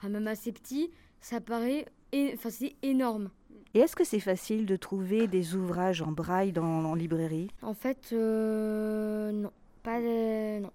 quand 0.00 0.08
même 0.08 0.26
assez 0.26 0.50
petit, 0.52 0.90
ça 1.20 1.40
paraît 1.40 1.86
enfin 2.34 2.50
c'est 2.50 2.74
énorme. 2.82 3.30
Et 3.74 3.80
est-ce 3.80 3.94
que 3.94 4.04
c'est 4.04 4.20
facile 4.20 4.64
de 4.64 4.76
trouver 4.76 5.26
des 5.26 5.54
ouvrages 5.54 6.00
en 6.00 6.10
braille 6.10 6.52
dans 6.52 6.64
en 6.64 6.94
librairie? 6.94 7.50
En 7.60 7.74
fait, 7.74 8.10
euh, 8.12 9.30
non, 9.30 9.52
pas 9.82 10.00
non, 10.00 10.60
non, 10.60 10.70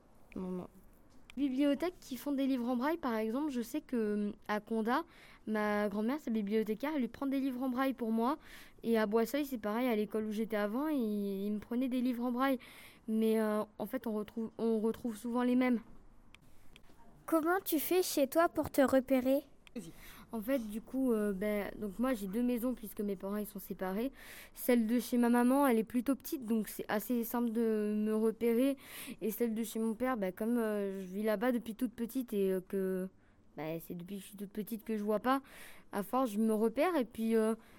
Bibliothèques 1.35 2.00
qui 2.00 2.18
font 2.18 2.31
des 2.31 2.45
livres 2.45 2.69
en 2.69 2.75
braille, 2.75 2.97
par 2.97 3.15
exemple, 3.15 3.51
je 3.51 3.62
sais 3.62 3.81
que 3.81 4.31
à 4.47 4.59
Conda, 4.59 5.03
ma 5.47 5.89
grand-mère, 5.89 6.21
sa 6.21 6.31
bibliothécaire, 6.31 6.91
elle 6.95 7.01
lui 7.01 7.07
prend 7.07 7.25
des 7.25 7.39
livres 7.39 7.63
en 7.63 7.69
braille 7.69 7.94
pour 7.94 8.12
moi. 8.12 8.38
Et 8.83 8.97
à 8.97 9.06
Boisseuil, 9.06 9.45
c'est 9.45 9.57
pareil, 9.57 9.88
à 9.88 9.95
l'école 9.95 10.25
où 10.25 10.31
j'étais 10.31 10.57
avant, 10.57 10.88
il, 10.88 11.45
il 11.45 11.51
me 11.51 11.59
prenait 11.59 11.88
des 11.88 12.01
livres 12.01 12.25
en 12.25 12.31
braille 12.31 12.59
mais 13.07 13.39
euh, 13.39 13.63
en 13.80 13.85
fait 13.85 14.07
on 14.07 14.13
retrouve, 14.13 14.51
on 14.57 14.80
retrouve 14.80 15.15
souvent 15.15 15.44
les 15.44 15.56
mêmes. 15.56 15.80
Comment 17.25 17.59
tu 17.63 17.80
fais 17.80 18.03
chez 18.03 18.27
toi 18.27 18.50
pour 18.50 18.69
te 18.69 18.81
repérer? 18.81 19.44
En 20.33 20.41
fait, 20.41 20.68
du 20.68 20.81
coup, 20.81 21.13
euh, 21.13 21.31
ben, 21.31 21.69
donc 21.77 22.00
moi 22.00 22.15
j'ai 22.15 22.25
deux 22.25 22.41
maisons 22.41 22.74
puisque 22.74 23.01
mes 23.01 23.15
parents 23.15 23.38
ils 23.38 23.45
sont 23.45 23.59
séparés. 23.59 24.12
Celle 24.56 24.88
de 24.88 25.00
chez 25.00 25.18
ma 25.18 25.30
maman, 25.30 25.68
elle 25.68 25.77
est 25.77 25.83
plutôt 25.83 26.15
petite, 26.15 26.47
donc 26.47 26.68
c'est 26.69 26.85
assez 26.88 27.24
simple 27.24 27.51
de 27.51 27.94
me 27.95 28.15
repérer. 28.15 28.75
Et 29.21 29.30
celle 29.30 29.53
de 29.53 29.63
chez 29.63 29.77
mon 29.77 29.94
père, 29.94 30.18
ben, 30.18 30.33
comme 30.33 30.57
euh, 30.57 31.04
je 31.04 31.06
vis 31.06 31.21
là-bas 31.21 31.52
depuis 31.52 31.75
toute 31.75 31.94
petite 31.94 32.33
et 32.33 32.57
que 32.68 33.07
ben, 33.57 33.80
c'est 33.87 33.95
depuis 33.95 34.16
que 34.16 34.21
je 34.23 34.28
suis 34.30 34.37
toute 34.37 34.49
petite 34.49 34.83
que 34.83 34.97
je 34.97 35.04
vois 35.04 35.19
pas, 35.19 35.40
à 35.92 36.02
force 36.02 36.31
je 36.31 36.40
me 36.40 36.54
repère. 36.54 36.95
Et 36.95 37.06
puis 37.06 37.35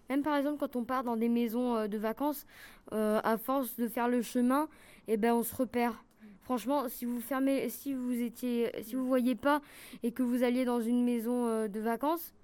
même 0.08 0.22
par 0.22 0.36
exemple 0.36 0.58
quand 0.60 0.76
on 0.76 0.84
part 0.84 1.02
dans 1.02 1.16
des 1.16 1.28
maisons 1.28 1.88
de 1.88 1.98
vacances, 1.98 2.46
à 2.92 3.36
force 3.36 3.74
de 3.74 3.88
faire 3.88 4.06
le 4.06 4.22
chemin, 4.22 4.68
et 5.08 5.14
eh 5.14 5.16
ben 5.16 5.34
on 5.34 5.42
se 5.42 5.56
repère. 5.56 6.04
Franchement, 6.44 6.90
si 6.90 7.06
vous 7.06 7.20
fermez, 7.20 7.70
si 7.70 7.94
vous 7.94 8.20
étiez, 8.20 8.70
si 8.82 8.94
vous 8.94 9.06
voyez 9.06 9.34
pas 9.34 9.62
et 10.02 10.12
que 10.12 10.22
vous 10.22 10.42
alliez 10.42 10.66
dans 10.66 10.80
une 10.80 11.02
maison 11.02 11.46
euh, 11.46 11.68
de 11.68 11.80
vacances, 11.80 12.34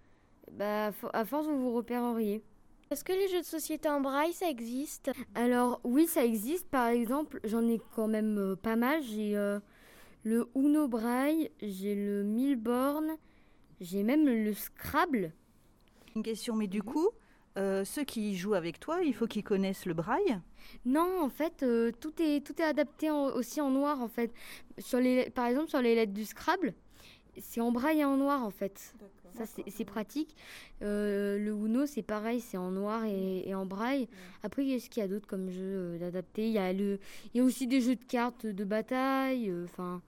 bah, 0.52 0.92
à 1.12 1.24
force 1.24 1.46
vous 1.46 1.60
vous 1.60 1.72
repéreriez. 1.72 2.42
Est-ce 2.90 3.04
que 3.04 3.12
les 3.12 3.28
jeux 3.28 3.40
de 3.40 3.46
société 3.46 3.88
en 3.88 4.00
braille, 4.00 4.32
ça 4.32 4.50
existe? 4.50 5.12
Alors 5.34 5.80
oui, 5.84 6.06
ça 6.06 6.24
existe. 6.24 6.68
Par 6.68 6.88
exemple, 6.88 7.40
j'en 7.44 7.66
ai 7.68 7.80
quand 7.94 8.08
même 8.08 8.38
euh, 8.38 8.56
pas 8.56 8.76
mal. 8.76 9.02
J'ai 9.02 9.36
euh, 9.36 9.60
le 10.24 10.48
Uno 10.56 10.88
Braille, 10.88 11.50
j'ai 11.62 11.94
le 11.94 12.24
Milborn, 12.24 13.16
j'ai 13.80 14.02
même 14.02 14.26
le 14.26 14.52
Scrabble. 14.54 15.32
Une 16.16 16.24
question, 16.24 16.56
mais 16.56 16.66
du 16.66 16.82
coup, 16.82 17.08
euh, 17.56 17.84
ceux 17.84 18.04
qui 18.04 18.36
jouent 18.36 18.54
avec 18.54 18.80
toi, 18.80 19.02
il 19.02 19.14
faut 19.14 19.26
qu'ils 19.26 19.44
connaissent 19.44 19.86
le 19.86 19.94
braille? 19.94 20.40
Non, 20.84 21.20
en 21.20 21.28
fait, 21.28 21.62
euh, 21.62 21.92
tout, 22.00 22.12
est, 22.20 22.44
tout 22.44 22.60
est 22.60 22.64
adapté 22.64 23.10
aussi 23.10 23.60
en 23.60 23.70
noir, 23.70 24.00
en 24.00 24.08
fait. 24.08 24.32
Sur 24.78 24.98
les, 24.98 25.30
par 25.30 25.46
exemple, 25.46 25.68
sur 25.68 25.80
les 25.80 25.94
lettres 25.94 26.12
du 26.12 26.24
Scrabble, 26.24 26.74
c'est 27.40 27.60
en 27.60 27.70
braille 27.70 28.00
et 28.00 28.04
en 28.04 28.16
noir, 28.16 28.44
en 28.44 28.50
fait. 28.50 28.94
Ça, 29.34 29.44
c'est 29.46 29.84
pratique. 29.84 30.36
Euh, 30.82 31.38
le 31.38 31.52
Uno, 31.52 31.86
c'est 31.86 32.02
pareil, 32.02 32.40
c'est 32.40 32.56
en 32.56 32.70
noir 32.70 33.04
et, 33.04 33.54
en 33.54 33.66
braille. 33.66 34.08
Après, 34.42 34.64
qu'est-ce 34.64 34.90
qu'il 34.90 35.02
y 35.02 35.04
a 35.04 35.08
d'autre 35.08 35.26
comme 35.26 35.50
jeu 35.50 35.98
d'adapter 35.98 36.46
il, 36.46 36.52
y 36.52 36.58
a 36.58 36.72
il 36.72 36.98
y 37.34 37.40
a 37.40 37.44
aussi 37.44 37.66
des 37.66 37.80
jeux 37.80 37.96
de 37.96 38.04
cartes 38.04 38.46
de 38.46 38.64
bataille. 38.64 39.52
Enfin, 39.64 40.02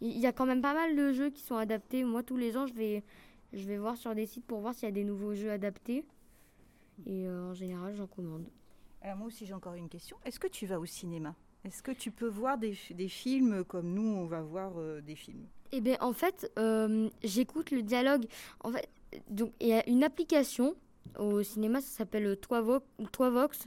il 0.00 0.18
y 0.18 0.26
a 0.26 0.32
quand 0.32 0.46
même 0.46 0.62
pas 0.62 0.74
mal 0.74 0.96
de 0.96 1.12
jeux 1.12 1.30
qui 1.30 1.42
sont 1.42 1.56
adaptés. 1.56 2.04
Moi, 2.04 2.22
tous 2.22 2.36
les 2.36 2.56
ans, 2.56 2.66
je 2.66 2.74
vais, 2.74 3.02
je 3.52 3.64
vais 3.66 3.78
voir 3.78 3.96
sur 3.96 4.14
des 4.14 4.26
sites 4.26 4.44
pour 4.44 4.60
voir 4.60 4.74
s'il 4.74 4.84
y 4.84 4.92
a 4.92 4.94
des 4.94 5.04
nouveaux 5.04 5.34
jeux 5.34 5.50
adaptés. 5.50 6.04
Et 7.06 7.26
euh, 7.26 7.50
en 7.50 7.54
général, 7.54 7.94
j'en 7.94 8.06
commande. 8.06 8.46
Alors 9.02 9.16
moi 9.16 9.26
aussi, 9.28 9.46
j'ai 9.46 9.54
encore 9.54 9.74
une 9.74 9.88
question. 9.88 10.16
Est-ce 10.24 10.40
que 10.40 10.48
tu 10.48 10.66
vas 10.66 10.80
au 10.80 10.86
cinéma? 10.86 11.34
Est-ce 11.64 11.82
que 11.82 11.92
tu 11.92 12.10
peux 12.10 12.28
voir 12.28 12.56
des, 12.56 12.76
des, 12.90 13.08
films 13.08 13.64
comme 13.64 13.92
nous, 13.92 14.02
on 14.02 14.26
va 14.26 14.40
voir 14.40 14.72
euh, 14.78 15.00
des 15.00 15.16
films? 15.16 15.44
Eh 15.72 15.80
bien, 15.80 15.96
en 16.00 16.12
fait, 16.12 16.50
euh, 16.58 17.10
j'écoute 17.22 17.70
le 17.70 17.82
dialogue. 17.82 18.26
En 18.60 18.72
fait, 18.72 18.88
donc, 19.28 19.52
il 19.60 19.68
y 19.68 19.72
a 19.72 19.86
une 19.88 20.04
application 20.04 20.76
au 21.18 21.42
cinéma, 21.42 21.80
ça 21.80 21.98
s'appelle 21.98 22.36
Toivox. 22.36 23.66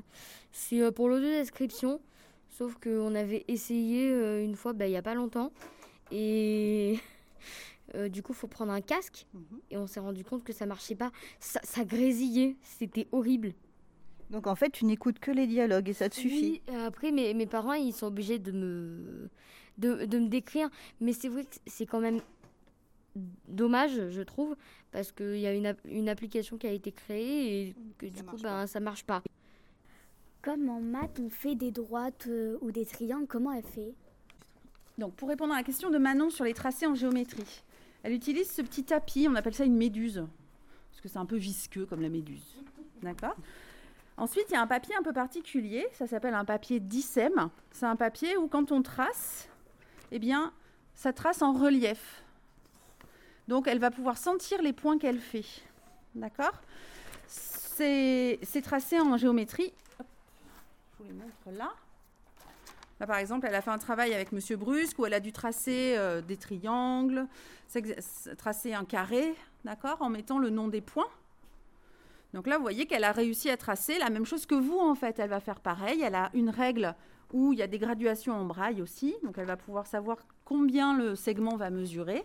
C'est 0.52 0.92
pour 0.92 1.10
l'audio 1.10 1.30
description. 1.30 2.00
Sauf 2.52 2.76
qu'on 2.76 3.16
avait 3.16 3.46
essayé 3.48 4.12
euh, 4.12 4.44
une 4.44 4.56
fois, 4.56 4.74
bah, 4.74 4.86
il 4.86 4.92
n'y 4.92 4.98
a 4.98 5.02
pas 5.02 5.16
longtemps. 5.16 5.52
Et 6.12 7.00
euh, 7.96 8.10
du 8.10 8.22
coup, 8.22 8.34
il 8.34 8.36
faut 8.36 8.48
prendre 8.48 8.72
un 8.72 8.82
casque. 8.82 9.26
Mhm. 9.34 9.60
Et 9.72 9.78
on 9.78 9.88
s'est 9.88 10.02
rendu 10.02 10.24
compte 10.24 10.44
que 10.44 10.54
ça 10.54 10.66
marchait 10.66 10.96
pas. 10.96 11.12
Ça, 11.40 11.62
ça 11.64 11.86
grésillait. 11.86 12.58
C'était 12.62 13.08
horrible. 13.12 13.54
Donc 14.32 14.48
en 14.48 14.56
fait, 14.56 14.70
tu 14.70 14.86
n'écoutes 14.86 15.20
que 15.20 15.30
les 15.30 15.46
dialogues 15.46 15.90
et 15.90 15.94
ça 15.94 16.10
te 16.10 16.16
suffit. 16.16 16.62
Oui, 16.68 16.74
euh, 16.74 16.88
après, 16.88 17.12
mes, 17.12 17.34
mes 17.34 17.46
parents, 17.46 17.74
ils 17.74 17.94
sont 17.94 18.08
obligés 18.08 18.40
de 18.40 18.52
me, 18.52 19.30
de, 19.78 20.06
de 20.06 20.20
me 20.20 20.28
décrire. 20.30 20.70
Mais 21.02 21.14
c'est 21.14 21.28
vrai 21.28 21.44
que 21.44 21.56
c'est 21.68 21.86
quand 21.86 22.00
même 22.00 22.22
dommage, 23.50 24.10
je 24.10 24.22
trouve, 24.22 24.56
parce 24.94 25.12
qu'il 25.12 25.38
y 25.38 25.46
a 25.48 25.54
une, 25.54 25.66
app- 25.66 25.86
une 25.86 26.08
application 26.08 26.58
qui 26.58 26.66
a 26.66 26.72
été 26.72 26.94
créée 26.94 27.68
et 27.68 27.76
que 27.98 28.06
du 28.06 28.24
coup, 28.24 28.38
ben, 28.42 28.66
ça 28.68 28.80
marche 28.80 29.04
pas. 29.04 29.22
Comme 30.42 30.70
en 30.70 30.80
maths, 30.80 31.20
on 31.20 31.30
fait 31.30 31.56
des 31.56 31.72
droites 31.72 32.26
euh, 32.28 32.58
ou 32.62 32.72
des 32.72 32.86
triangles, 32.86 33.28
comment 33.28 33.52
elle 33.52 33.64
fait? 33.66 33.94
Donc, 34.98 35.14
pour 35.16 35.28
répondre 35.28 35.54
à 35.54 35.58
la 35.58 35.64
question 35.64 35.90
de 35.90 35.98
Manon 35.98 36.30
sur 36.30 36.46
les 36.46 36.54
tracés 36.54 36.88
en 36.88 36.96
géométrie, 36.96 37.64
elle 38.04 38.14
utilise 38.14 38.50
ce 38.50 38.62
petit 38.62 38.84
tapis, 38.86 39.28
on 39.30 39.36
appelle 39.36 39.54
ça 39.54 39.66
une 39.66 39.76
méduse, 39.76 40.26
parce 40.90 41.02
que 41.02 41.10
c'est 41.10 41.20
un 41.20 41.26
peu 41.26 41.36
visqueux 41.38 41.86
comme 41.86 42.02
la 42.02 42.10
méduse. 42.10 42.56
D'accord? 43.04 43.36
Ensuite, 44.22 44.46
il 44.50 44.54
y 44.54 44.56
a 44.56 44.62
un 44.62 44.68
papier 44.68 44.94
un 44.96 45.02
peu 45.02 45.14
particulier, 45.14 45.88
ça 45.94 46.06
s'appelle 46.06 46.36
un 46.36 46.46
papier 46.46 46.80
dissème. 46.80 47.50
C'est 47.72 47.88
un 47.88 47.96
papier 47.96 48.38
où 48.38 48.48
quand 48.48 48.72
on 48.72 48.84
trace, 48.84 49.50
eh 50.12 50.20
bien, 50.20 50.54
ça 50.94 51.12
trace 51.12 51.42
en 51.42 51.54
relief. 51.54 52.22
Donc, 53.48 53.68
elle 53.68 53.80
va 53.80 53.90
pouvoir 53.90 54.20
sentir 54.20 54.62
les 54.62 54.74
points 54.74 55.00
qu'elle 55.00 55.18
fait. 55.18 55.48
D'accord? 56.14 56.54
C'est 57.26 58.62
tracé 58.64 59.00
en 59.00 59.18
géométrie. 59.18 59.74
Je 59.98 60.98
vous 61.00 61.10
les 61.10 61.14
montre 61.14 61.58
là. 61.58 61.72
Là, 63.00 63.08
par 63.08 63.18
exemple, 63.18 63.48
elle 63.48 63.56
a 63.56 63.62
fait 63.64 63.72
un 63.72 63.80
travail 63.80 64.14
avec 64.14 64.34
Monsieur 64.34 64.56
Brusque 64.56 65.00
où 65.00 65.08
elle 65.08 65.16
a 65.16 65.20
dû 65.20 65.32
tracer 65.32 65.96
euh, 65.98 66.22
des 66.22 66.38
triangles, 66.38 67.26
tracer 68.38 68.76
un 68.76 68.86
carré, 68.86 69.34
d'accord, 69.66 70.00
en 70.04 70.10
mettant 70.10 70.38
le 70.38 70.52
nom 70.52 70.68
des 70.68 70.82
points. 70.82 71.10
Donc 72.34 72.48
là, 72.48 72.58
vous 72.58 72.64
voyez 72.64 72.86
qu'elle 72.86 73.04
a 73.04 73.12
réussi 73.12 73.50
à 73.50 73.58
tracer 73.58 73.98
la 74.00 74.10
même 74.10 74.26
chose 74.26 74.46
que 74.46 74.56
vous, 74.56 74.80
en 74.80 74.96
fait. 74.96 75.20
Elle 75.20 75.30
va 75.30 75.40
faire 75.40 75.60
pareil. 75.60 76.02
Elle 76.02 76.16
a 76.16 76.30
une 76.34 76.50
règle 76.50 76.96
où 77.34 77.54
il 77.54 77.60
y 77.60 77.62
a 77.62 77.68
des 77.68 77.80
graduations 77.80 78.34
en 78.34 78.46
braille 78.46 78.82
aussi. 78.82 79.16
Donc 79.24 79.38
elle 79.38 79.46
va 79.46 79.58
pouvoir 79.58 79.88
savoir 79.88 80.18
combien 80.46 80.98
le 80.98 81.16
segment 81.16 81.56
va 81.56 81.70
mesurer. 81.70 82.24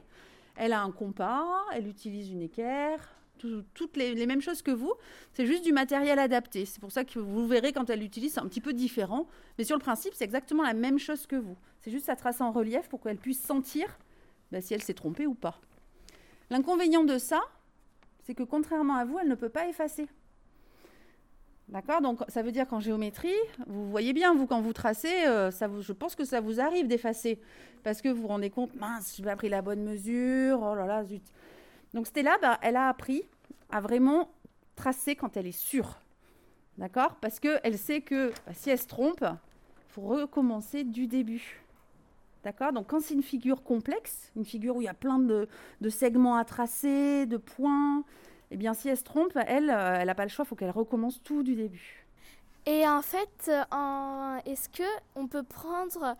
Elle 0.56 0.72
a 0.72 0.82
un 0.82 0.90
compas, 0.90 1.46
elle 1.75 1.86
utilise 1.86 2.30
une 2.30 2.42
équerre, 2.42 3.16
tout- 3.38 3.62
toutes 3.75 3.96
les, 3.96 4.26
mêmes 4.26 4.40
choses 4.40 4.62
que 4.62 4.70
vous. 4.70 4.92
C'est 5.32 5.46
juste 5.46 5.64
du 5.64 5.72
matériel 5.72 6.18
adapté. 6.18 6.64
C'est 6.64 6.80
pour 6.80 6.92
ça 6.92 7.04
que 7.04 7.18
vous 7.18 7.46
verrez 7.46 7.72
quand 7.72 7.90
elle 7.90 8.00
l'utilise, 8.00 8.34
c'est 8.34 8.40
un 8.40 8.48
petit 8.48 8.60
peu 8.60 8.72
différent. 8.72 9.26
Mais 9.58 9.64
sur 9.64 9.76
le 9.76 9.82
principe, 9.82 10.14
c'est 10.14 10.25
exactement 10.25 10.62
la 10.62 10.75
même 10.75 10.98
chose 10.98 11.26
que 11.26 11.36
vous. 11.36 11.56
C'est 11.80 11.90
juste 11.90 12.08
à 12.08 12.16
tracer 12.16 12.42
en 12.42 12.52
relief 12.52 12.88
pour 12.88 13.00
qu'elle 13.00 13.18
puisse 13.18 13.42
sentir 13.42 13.98
bah, 14.50 14.60
si 14.60 14.75
elle 14.75 14.82
s'est 14.82 14.94
trompée 14.94 15.26
ou 15.26 15.34
pas. 15.34 15.60
L'inconvénient 16.50 17.04
de 17.04 17.18
ça, 17.18 17.40
c'est 18.26 18.35
que 18.35 18.42
contrairement 18.42 18.97
à 18.97 19.04
vous, 19.04 19.18
elle 19.21 19.28
ne 19.28 19.37
peut 19.37 19.49
pas 19.49 19.68
effacer. 19.68 20.09
D'accord? 21.68 22.00
Donc 22.00 22.21
ça 22.28 22.42
veut 22.42 22.50
dire 22.50 22.66
qu'en 22.66 22.80
géométrie, 22.80 23.35
vous 23.68 23.88
voyez 23.88 24.12
bien, 24.12 24.35
vous, 24.35 24.49
quand 24.49 24.61
vous 24.61 24.73
tracez, 24.73 25.26
euh, 25.26 25.52
ça 25.52 25.68
vous, 25.68 25.80
je 25.80 25.92
pense 25.92 26.16
que 26.16 26.25
ça 26.25 26.40
vous 26.40 26.61
arrive 26.61 26.88
d'effacer. 26.88 27.40
Parce 27.85 28.02
que 28.02 28.09
vous 28.09 28.23
vous 28.23 28.28
rendez 28.28 28.50
compte, 28.50 28.75
mince, 28.75 29.14
je 29.16 29.23
n'ai 29.23 29.26
pas 29.28 29.37
pris 29.37 29.49
la 29.49 29.62
bonne 29.62 29.83
mesure, 29.83 30.61
oh 30.61 30.75
là 30.75 30.87
là, 30.87 31.04
zut. 31.04 31.23
Donc 31.95 32.09
Stella, 32.09 32.37
bah, 32.42 32.59
elle 32.62 32.75
a 32.75 32.88
appris 32.88 33.23
à 33.71 33.80
vraiment 33.80 34.33
tracer 34.75 35.14
quand 35.14 35.37
elle 35.37 35.47
est 35.47 35.52
sûre. 35.52 36.00
D'accord? 36.78 37.14
Parce 37.21 37.38
qu'elle 37.38 37.78
sait 37.78 38.00
que 38.00 38.30
bah, 38.45 38.52
si 38.54 38.71
elle 38.71 38.78
se 38.78 38.88
trompe, 38.88 39.23
il 39.23 39.92
faut 39.92 40.02
recommencer 40.02 40.83
du 40.83 41.06
début. 41.06 41.62
D'accord? 42.46 42.72
Donc 42.72 42.88
quand 42.88 43.00
c'est 43.02 43.14
une 43.14 43.24
figure 43.24 43.64
complexe, 43.64 44.32
une 44.36 44.46
figure 44.46 44.76
où 44.76 44.82
il 44.82 44.86
y 44.86 44.88
a 44.88 44.94
plein 44.94 45.18
de, 45.18 45.48
de 45.82 45.90
segments 45.90 46.36
à 46.36 46.44
tracer, 46.46 47.26
de 47.26 47.38
points, 47.38 48.04
eh 48.52 48.58
bien 48.58 48.74
si 48.74 48.88
elle 48.88 48.98
se 48.98 49.04
trompe, 49.04 49.32
elle, 49.48 49.70
euh, 49.70 49.98
elle 50.00 50.06
n'a 50.08 50.16
pas 50.16 50.24
le 50.24 50.30
choix, 50.30 50.46
il 50.46 50.48
faut 50.48 50.56
qu'elle 50.56 50.70
recommence 50.70 51.22
tout 51.24 51.44
du 51.44 51.56
début. 51.56 52.06
Et 52.66 52.86
en 52.88 53.02
fait, 53.02 53.48
euh, 53.48 53.64
en- 53.72 54.38
est-ce 54.46 54.68
que 54.68 54.84
on 55.16 55.28
peut 55.28 55.42
prendre 55.44 56.16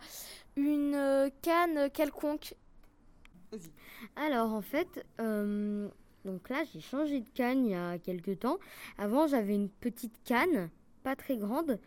une 0.57 0.95
euh, 0.95 1.29
canne 1.43 1.89
quelconque? 1.91 2.55
Alors 4.15 4.53
en 4.53 4.61
fait, 4.61 5.05
euh, 5.19 5.87
donc 6.25 6.49
là 6.49 6.63
j'ai 6.73 6.81
changé 6.81 7.21
de 7.21 7.29
canne 7.29 7.65
il 7.65 7.71
y 7.71 7.75
a 7.75 7.97
quelques 7.99 8.39
temps. 8.39 8.57
Avant 8.97 9.27
j'avais 9.27 9.55
une 9.55 9.69
petite 9.69 10.15
canne, 10.25 10.69
pas 11.03 11.15
très 11.15 11.37
grande, 11.37 11.79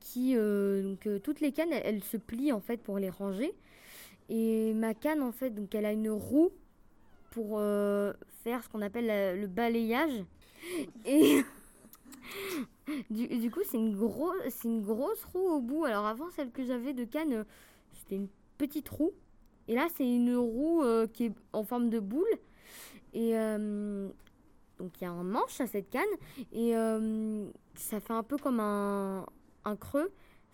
qui 0.00 0.36
euh, 0.36 0.82
donc 0.82 1.06
euh, 1.06 1.18
toutes 1.20 1.40
les 1.40 1.52
cannes 1.52 1.72
elles, 1.72 1.82
elles 1.96 2.04
se 2.04 2.16
plient 2.18 2.52
en 2.52 2.60
fait 2.60 2.78
pour 2.82 2.98
les 2.98 3.10
ranger. 3.10 3.54
Et 4.28 4.74
ma 4.74 4.94
canne 4.94 5.22
en 5.22 5.32
fait 5.32 5.50
donc 5.50 5.74
elle 5.74 5.86
a 5.86 5.92
une 5.92 6.10
roue 6.10 6.50
pour 7.30 7.58
euh, 7.58 8.12
faire 8.42 8.64
ce 8.64 8.68
qu'on 8.68 8.82
appelle 8.82 9.38
le 9.38 9.46
balayage. 9.46 10.24
Et 11.04 11.42
du, 13.10 13.28
du 13.28 13.50
coup 13.50 13.60
c'est 13.70 13.76
une 13.76 13.96
c'est 14.48 14.68
une 14.68 14.82
grosse 14.82 15.24
roue 15.24 15.48
au 15.48 15.60
bout. 15.60 15.84
Alors 15.84 16.06
avant 16.06 16.30
celle 16.30 16.50
que 16.50 16.64
j'avais 16.64 16.92
de 16.92 17.04
canne 17.04 17.32
euh, 17.32 17.44
c'était 17.92 18.16
une 18.16 18.28
petite 18.58 18.88
roue. 18.88 19.12
Et 19.68 19.74
là, 19.74 19.88
c'est 19.96 20.08
une 20.08 20.36
roue 20.36 20.84
euh, 20.84 21.08
qui 21.08 21.24
est 21.24 21.32
en 21.52 21.64
forme 21.64 21.90
de 21.90 21.98
boule. 21.98 22.24
Et 23.12 23.32
donc, 24.78 24.92
il 25.00 25.04
y 25.04 25.06
a 25.06 25.10
un 25.10 25.24
manche 25.24 25.60
à 25.60 25.66
cette 25.66 25.90
canne. 25.90 26.04
Et 26.52 26.72
ça 27.74 27.98
fait 27.98 28.12
un 28.12 28.22
peu 28.22 28.36
comme 28.36 28.60
un, 28.60 29.26
un 29.64 29.76
creux. 29.76 30.12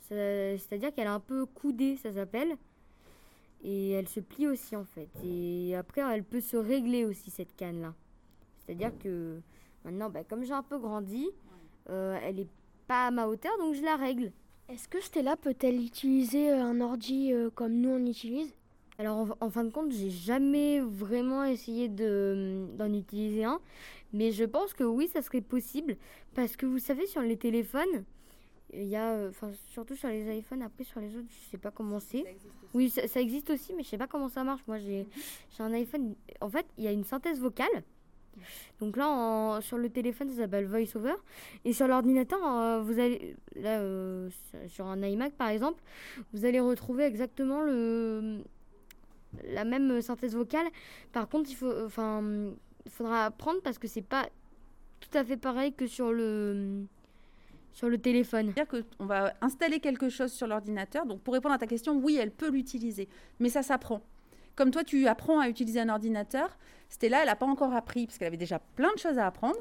C'est-à-dire 0.08 0.94
qu'elle 0.94 1.06
est 1.06 1.10
un 1.10 1.20
peu 1.20 1.44
coudée, 1.44 1.96
ça 1.96 2.12
s'appelle. 2.12 2.56
Et 3.64 3.90
elle 3.90 4.08
se 4.08 4.20
plie 4.20 4.48
aussi, 4.48 4.74
en 4.74 4.84
fait. 4.84 5.08
Et 5.24 5.74
après, 5.76 6.00
elle 6.00 6.24
peut 6.24 6.40
se 6.40 6.56
régler 6.56 7.04
aussi, 7.04 7.30
cette 7.30 7.54
canne-là. 7.54 7.94
C'est-à-dire 8.58 8.92
que 8.98 9.40
maintenant, 9.84 10.10
bah, 10.10 10.24
comme 10.24 10.44
j'ai 10.44 10.52
un 10.52 10.62
peu 10.62 10.78
grandi, 10.78 11.28
euh, 11.90 12.18
elle 12.22 12.40
est 12.40 12.48
pas 12.86 13.06
à 13.06 13.10
ma 13.10 13.26
hauteur, 13.26 13.52
donc 13.58 13.74
je 13.74 13.82
la 13.82 13.96
règle. 13.96 14.32
Est-ce 14.68 14.88
que 14.88 15.00
Stella 15.00 15.36
peut-elle 15.36 15.80
utiliser 15.84 16.50
euh, 16.50 16.62
un 16.62 16.80
ordi 16.80 17.32
euh, 17.32 17.50
comme 17.50 17.72
nous 17.74 17.90
on 17.90 18.06
utilise? 18.06 18.54
Alors 18.98 19.18
en, 19.18 19.46
en 19.46 19.50
fin 19.50 19.64
de 19.64 19.70
compte, 19.70 19.90
j'ai 19.92 20.10
jamais 20.10 20.80
vraiment 20.80 21.44
essayé 21.44 21.88
de- 21.88 22.66
d'en 22.76 22.92
utiliser 22.92 23.44
un, 23.44 23.60
mais 24.12 24.30
je 24.32 24.44
pense 24.44 24.74
que 24.74 24.84
oui, 24.84 25.08
ça 25.08 25.22
serait 25.22 25.40
possible 25.40 25.96
parce 26.34 26.56
que 26.56 26.66
vous 26.66 26.78
savez 26.78 27.06
sur 27.06 27.22
les 27.22 27.36
téléphones, 27.36 28.04
il 28.72 28.84
y 28.84 28.96
a, 28.96 29.10
euh, 29.12 29.30
enfin 29.30 29.50
surtout 29.68 29.94
sur 29.96 30.08
les 30.08 30.38
iPhones, 30.38 30.62
après 30.62 30.84
sur 30.84 31.00
les 31.00 31.14
autres, 31.16 31.26
je 31.28 31.50
sais 31.50 31.58
pas 31.58 31.70
comment 31.70 32.00
c'est. 32.00 32.24
Oui, 32.74 32.88
ça, 32.90 33.06
ça 33.06 33.20
existe 33.20 33.50
aussi, 33.50 33.74
mais 33.74 33.82
je 33.82 33.88
sais 33.88 33.98
pas 33.98 34.06
comment 34.06 34.28
ça 34.28 34.44
marche. 34.44 34.62
Moi, 34.66 34.78
j'ai 34.78 35.06
j'ai 35.56 35.62
un 35.62 35.72
iPhone. 35.72 36.14
En 36.40 36.48
fait, 36.48 36.66
il 36.78 36.84
y 36.84 36.88
a 36.88 36.92
une 36.92 37.04
synthèse 37.04 37.38
vocale. 37.40 37.82
Donc 38.80 38.96
là, 38.96 39.08
en- 39.10 39.60
sur 39.60 39.76
le 39.76 39.90
téléphone, 39.90 40.30
ça 40.30 40.36
s'appelle 40.36 40.64
VoiceOver. 40.66 41.14
Et 41.66 41.74
sur 41.74 41.86
l'ordinateur, 41.86 42.40
euh, 42.44 42.80
vous 42.80 42.98
allez, 42.98 43.36
là, 43.56 43.80
euh, 43.80 44.30
sur 44.68 44.86
un 44.86 45.02
iMac 45.02 45.34
par 45.34 45.48
exemple, 45.50 45.82
vous 46.32 46.46
allez 46.46 46.58
retrouver 46.60 47.04
exactement 47.04 47.60
le, 47.60 48.38
la 49.44 49.64
même 49.64 50.00
synthèse 50.00 50.34
vocale. 50.34 50.66
Par 51.12 51.28
contre, 51.28 51.50
il 51.50 51.56
faut, 51.56 51.72
enfin, 51.84 52.52
faudra 52.88 53.26
apprendre 53.26 53.60
parce 53.62 53.78
que 53.78 53.86
c'est 53.86 54.00
pas 54.00 54.26
tout 55.00 55.16
à 55.18 55.24
fait 55.24 55.36
pareil 55.36 55.74
que 55.74 55.86
sur 55.86 56.10
le, 56.10 56.86
sur 57.72 57.88
le 57.88 57.98
téléphone. 57.98 58.52
C'est-à-dire 58.54 58.84
qu'on 58.98 59.06
va 59.06 59.34
installer 59.40 59.80
quelque 59.80 60.08
chose 60.08 60.32
sur 60.32 60.46
l'ordinateur. 60.46 61.06
Donc, 61.06 61.20
pour 61.20 61.34
répondre 61.34 61.54
à 61.54 61.58
ta 61.58 61.66
question, 61.66 61.96
oui, 61.96 62.18
elle 62.20 62.30
peut 62.30 62.50
l'utiliser, 62.50 63.08
mais 63.40 63.48
ça 63.48 63.62
s'apprend. 63.62 64.02
Comme 64.54 64.70
toi, 64.70 64.84
tu 64.84 65.06
apprends 65.06 65.40
à 65.40 65.48
utiliser 65.48 65.80
un 65.80 65.88
ordinateur, 65.88 66.58
Stella, 66.88 67.20
elle 67.20 67.26
n'a 67.26 67.36
pas 67.36 67.46
encore 67.46 67.72
appris, 67.72 68.06
parce 68.06 68.18
qu'elle 68.18 68.28
avait 68.28 68.36
déjà 68.36 68.58
plein 68.58 68.92
de 68.92 68.98
choses 68.98 69.18
à 69.18 69.26
apprendre. 69.26 69.56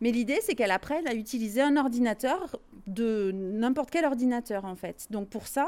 Mais 0.00 0.12
l'idée, 0.12 0.38
c'est 0.42 0.54
qu'elle 0.54 0.70
apprenne 0.70 1.08
à 1.08 1.14
utiliser 1.14 1.62
un 1.62 1.76
ordinateur 1.78 2.60
de 2.86 3.32
n'importe 3.32 3.90
quel 3.90 4.04
ordinateur, 4.04 4.66
en 4.66 4.76
fait. 4.76 5.06
Donc, 5.10 5.30
pour 5.30 5.46
ça, 5.46 5.66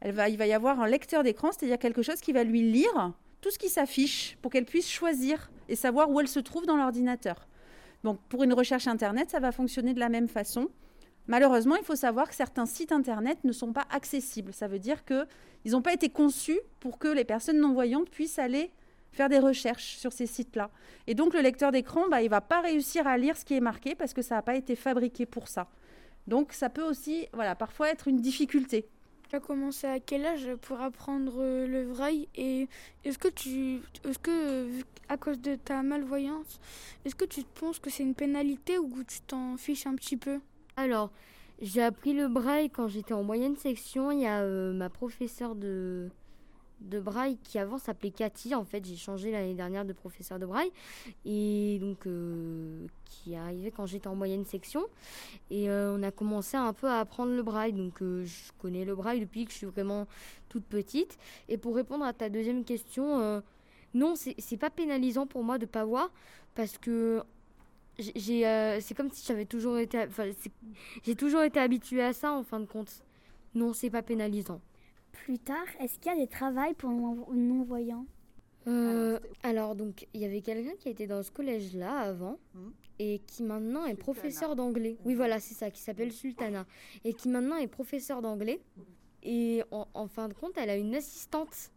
elle 0.00 0.12
va, 0.12 0.28
il 0.28 0.36
va 0.36 0.46
y 0.46 0.52
avoir 0.52 0.80
un 0.80 0.86
lecteur 0.86 1.22
d'écran, 1.22 1.50
c'est-à-dire 1.50 1.78
quelque 1.78 2.02
chose 2.02 2.20
qui 2.20 2.32
va 2.32 2.44
lui 2.44 2.62
lire 2.62 3.12
tout 3.40 3.50
ce 3.50 3.58
qui 3.58 3.70
s'affiche 3.70 4.36
pour 4.42 4.50
qu'elle 4.50 4.66
puisse 4.66 4.88
choisir 4.88 5.50
et 5.70 5.76
savoir 5.76 6.10
où 6.10 6.20
elle 6.20 6.28
se 6.28 6.40
trouve 6.40 6.66
dans 6.66 6.76
l'ordinateur. 6.76 7.48
Donc, 8.04 8.20
pour 8.28 8.42
une 8.42 8.52
recherche 8.52 8.86
Internet, 8.86 9.30
ça 9.30 9.40
va 9.40 9.52
fonctionner 9.52 9.94
de 9.94 10.00
la 10.00 10.10
même 10.10 10.28
façon. 10.28 10.68
Malheureusement, 11.30 11.76
il 11.76 11.84
faut 11.84 11.94
savoir 11.94 12.28
que 12.28 12.34
certains 12.34 12.66
sites 12.66 12.90
internet 12.90 13.38
ne 13.44 13.52
sont 13.52 13.72
pas 13.72 13.86
accessibles. 13.90 14.52
Ça 14.52 14.66
veut 14.66 14.80
dire 14.80 15.04
qu'ils 15.04 15.70
n'ont 15.70 15.80
pas 15.80 15.92
été 15.92 16.08
conçus 16.08 16.58
pour 16.80 16.98
que 16.98 17.06
les 17.06 17.22
personnes 17.22 17.60
non-voyantes 17.60 18.10
puissent 18.10 18.40
aller 18.40 18.72
faire 19.12 19.28
des 19.28 19.38
recherches 19.38 19.96
sur 19.96 20.12
ces 20.12 20.26
sites-là. 20.26 20.72
Et 21.06 21.14
donc, 21.14 21.32
le 21.32 21.40
lecteur 21.40 21.70
d'écran, 21.70 22.08
bah, 22.10 22.20
il 22.20 22.24
ne 22.24 22.30
va 22.30 22.40
pas 22.40 22.60
réussir 22.60 23.06
à 23.06 23.16
lire 23.16 23.36
ce 23.36 23.44
qui 23.44 23.54
est 23.54 23.60
marqué 23.60 23.94
parce 23.94 24.12
que 24.12 24.22
ça 24.22 24.34
n'a 24.34 24.42
pas 24.42 24.56
été 24.56 24.74
fabriqué 24.74 25.24
pour 25.24 25.46
ça. 25.46 25.68
Donc, 26.26 26.52
ça 26.52 26.68
peut 26.68 26.82
aussi, 26.82 27.28
voilà, 27.32 27.54
parfois 27.54 27.90
être 27.90 28.08
une 28.08 28.20
difficulté. 28.20 28.88
Tu 29.28 29.36
as 29.36 29.40
commencé 29.40 29.86
à 29.86 30.00
quel 30.00 30.26
âge 30.26 30.50
pour 30.62 30.80
apprendre 30.80 31.34
euh, 31.38 31.68
le 31.68 31.84
braille 31.84 32.26
et 32.34 32.66
est-ce 33.04 33.18
que 33.18 33.28
tu 33.28 33.78
est-ce 34.04 34.18
que 34.18 34.68
à 35.08 35.16
cause 35.16 35.40
de 35.40 35.54
ta 35.54 35.84
malvoyance, 35.84 36.58
est-ce 37.04 37.14
que 37.14 37.24
tu 37.24 37.42
penses 37.54 37.78
que 37.78 37.88
c'est 37.88 38.02
une 38.02 38.16
pénalité 38.16 38.78
ou 38.78 38.88
que 38.88 39.02
tu 39.02 39.20
t'en 39.20 39.56
fiches 39.56 39.86
un 39.86 39.94
petit 39.94 40.16
peu? 40.16 40.40
Alors, 40.80 41.10
J'ai 41.60 41.82
appris 41.82 42.14
le 42.14 42.26
braille 42.26 42.70
quand 42.70 42.88
j'étais 42.88 43.12
en 43.12 43.22
moyenne 43.22 43.54
section. 43.54 44.10
Il 44.12 44.20
y 44.20 44.26
a 44.26 44.40
euh, 44.40 44.72
ma 44.72 44.88
professeure 44.88 45.54
de, 45.54 46.08
braille 46.80 47.36
qui 47.44 47.58
avant 47.58 47.76
s'appelait 47.76 48.10
Cathy. 48.10 48.54
En 48.54 48.64
fait, 48.64 48.82
j'ai 48.86 48.96
changé 48.96 49.30
l'année 49.30 49.52
dernière 49.52 49.84
de 49.84 49.92
professeur 49.92 50.38
de 50.38 50.46
braille. 50.46 50.72
Et 51.26 51.78
donc, 51.82 52.06
euh, 52.06 52.86
qui 53.04 53.34
est 53.34 53.36
arrivé 53.36 53.70
quand 53.70 53.84
j'étais 53.84 54.06
en 54.06 54.14
moyenne 54.14 54.46
section. 54.46 54.86
Et 55.50 55.68
euh, 55.68 55.94
on 55.94 56.02
a 56.02 56.10
commencé 56.10 56.56
un 56.56 56.72
peu 56.72 56.86
à 56.86 57.00
apprendre 57.00 57.32
le 57.32 57.42
braille. 57.42 57.74
Donc, 57.74 57.98
je 58.00 58.52
connais 58.58 58.86
le 58.86 58.94
braille 58.94 59.20
depuis 59.20 59.44
que 59.44 59.52
je 59.52 59.58
suis 59.58 59.66
vraiment 59.66 60.06
toute 60.48 60.64
petite. 60.64 61.18
Et 61.50 61.58
pour 61.58 61.76
répondre 61.76 62.06
à 62.06 62.14
ta 62.14 62.30
deuxième 62.30 62.64
question, 62.64 63.42
non, 63.92 64.14
c'est 64.16 64.56
pas 64.56 64.70
pénalisant 64.70 65.26
pour 65.26 65.44
moi 65.44 65.58
de 65.58 65.66
pas 65.66 65.84
voir. 65.84 66.10
Parce 66.54 66.78
que 66.78 67.22
j'ai- 68.00 68.46
euh, 68.46 68.80
c'est 68.80 68.94
comme 68.94 69.10
si 69.10 69.24
j'avais 69.26 69.44
toujours 69.44 69.78
été, 69.78 70.06
j'ai 71.02 71.14
toujours 71.14 71.42
été 71.42 71.60
habituée 71.60 72.02
à 72.02 72.12
ça 72.12 72.32
en 72.32 72.42
fin 72.42 72.60
de 72.60 72.66
compte. 72.66 73.04
Non, 73.54 73.72
c'est 73.72 73.90
pas 73.90 74.02
pénalisant. 74.02 74.60
Plus 75.12 75.38
tard, 75.38 75.64
est-ce 75.80 75.98
qu'il 75.98 76.12
y 76.12 76.14
a 76.14 76.18
des 76.18 76.28
travails 76.28 76.74
pour 76.74 76.90
non- 76.90 77.26
non-voyants 77.32 78.06
Euh, 78.66 79.18
alors 79.42 79.74
donc 79.74 80.06
il 80.12 80.20
y 80.20 80.24
avait 80.26 80.42
quelqu'un 80.42 80.74
qui 80.78 80.90
était 80.90 81.06
dans 81.06 81.22
ce 81.22 81.30
collège-là 81.30 81.98
avant 81.98 82.38
Mhm. 82.54 82.72
et 82.98 83.18
qui 83.26 83.42
maintenant 83.42 83.86
est 83.86 83.92
Sultana. 83.96 84.02
professeur 84.04 84.54
d'anglais. 84.54 84.98
Oui 85.06 85.14
voilà 85.14 85.40
c'est 85.40 85.54
ça 85.54 85.70
qui 85.70 85.80
s'appelle 85.80 86.12
Sultana 86.12 86.66
et 87.02 87.14
qui 87.14 87.30
maintenant 87.30 87.56
est 87.56 87.66
professeur 87.68 88.20
d'anglais 88.20 88.60
et 89.22 89.62
en, 89.70 89.88
en 89.94 90.06
fin 90.08 90.28
de 90.28 90.34
compte 90.34 90.52
elle 90.58 90.68
a 90.68 90.76
une 90.76 90.94
assistante. 90.94 91.70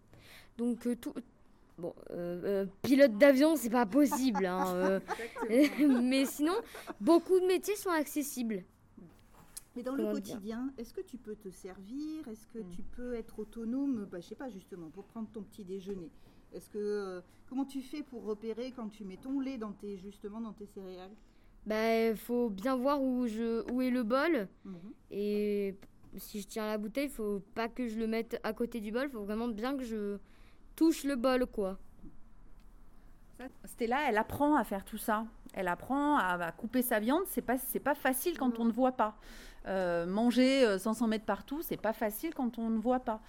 Donc 0.58 0.86
euh, 0.86 0.96
tout 0.98 1.14
bon 1.78 1.94
euh, 2.12 2.42
euh, 2.44 2.66
pilote 2.84 3.18
d'avion 3.18 3.56
c'est 3.56 3.70
pas 3.70 3.86
possible 3.86 4.46
hein, 4.46 4.76
euh, 4.76 5.00
mais 6.02 6.26
sinon 6.26 6.54
beaucoup 7.02 7.40
de 7.40 7.46
métiers 7.48 7.76
sont 7.76 7.90
accessibles. 7.90 8.64
Mais 9.76 9.82
dans 9.82 9.96
le 9.96 10.06
quotidien, 10.06 10.72
est-ce 10.78 10.94
que 10.94 11.02
tu 11.02 11.18
peux 11.18 11.36
te 11.36 11.50
servir? 11.50 12.28
Est-ce 12.28 12.46
que 12.48 12.60
Mm. 12.60 12.70
tu 12.70 12.84
peux 12.84 13.14
être 13.16 13.40
autonome? 13.40 14.08
Bah, 14.12 14.20
Je 14.20 14.28
sais 14.28 14.36
pas 14.36 14.48
justement 14.50 14.92
pour 14.92 15.06
prendre 15.06 15.28
ton 15.34 15.42
petit 15.42 15.64
déjeuner. 15.64 16.12
Est-ce 16.54 16.70
que 16.70 16.78
euh, 16.78 17.22
comment 17.50 17.66
tu 17.66 17.82
fais 17.82 18.04
pour 18.04 18.24
repérer 18.24 18.72
quand 18.76 18.90
tu 18.90 19.04
mets 19.04 19.18
ton 19.18 19.40
lait 19.40 19.58
dans 19.58 19.72
tes 19.72 19.98
justement 19.98 20.40
dans 20.42 20.54
tes 20.54 20.68
céréales? 20.68 21.10
Bah 21.66 22.14
faut 22.16 22.52
bien 22.52 22.76
voir 22.76 23.02
où 23.02 23.26
je 23.26 23.64
où 23.72 23.82
est 23.82 23.90
le 23.90 24.04
bol. 24.04 24.48
Mhm. 24.64 24.76
Et 25.10 25.76
si 26.18 26.42
je 26.42 26.48
tiens 26.48 26.68
la 26.68 26.78
bouteille, 26.78 27.10
faut 27.10 27.40
pas 27.56 27.68
que 27.68 27.88
je 27.88 27.98
le 27.98 28.06
mette 28.06 28.40
à 28.44 28.54
côté 28.54 28.80
du 28.80 28.92
bol, 28.92 29.10
faut 29.10 29.24
vraiment 29.24 29.48
bien 29.48 29.76
que 29.76 29.84
je 29.84 30.20
touche 30.76 31.04
le 31.04 31.16
bol, 31.16 31.46
quoi. 31.46 31.78
Stella, 33.66 34.10
elle 34.10 34.18
apprend 34.18 34.56
à 34.56 34.64
faire 34.64 34.86
tout 34.86 34.98
ça. 34.98 35.26
Elle 35.54 35.68
apprend 35.68 36.18
à, 36.18 36.36
à 36.46 36.52
couper 36.52 36.82
sa 36.82 37.00
viande. 37.00 37.24
C'est 37.28 37.42
pas, 37.42 37.58
c'est 37.58 37.80
pas 37.80 37.96
facile 37.96 38.38
quand 38.38 38.60
on 38.60 38.66
ne 38.66 38.72
voit 38.72 38.94
pas. 38.94 39.16
Euh, 39.66 40.06
manger 40.06 40.66
euh, 40.66 40.78
sans 40.78 40.94
s'en 40.94 41.08
mettre 41.08 41.24
partout, 41.24 41.62
c'est 41.62 41.78
pas 41.78 41.94
facile 41.94 42.34
quand 42.34 42.60
on 42.60 42.70
ne 42.70 42.78
voit 42.78 43.00
pas. 43.00 43.22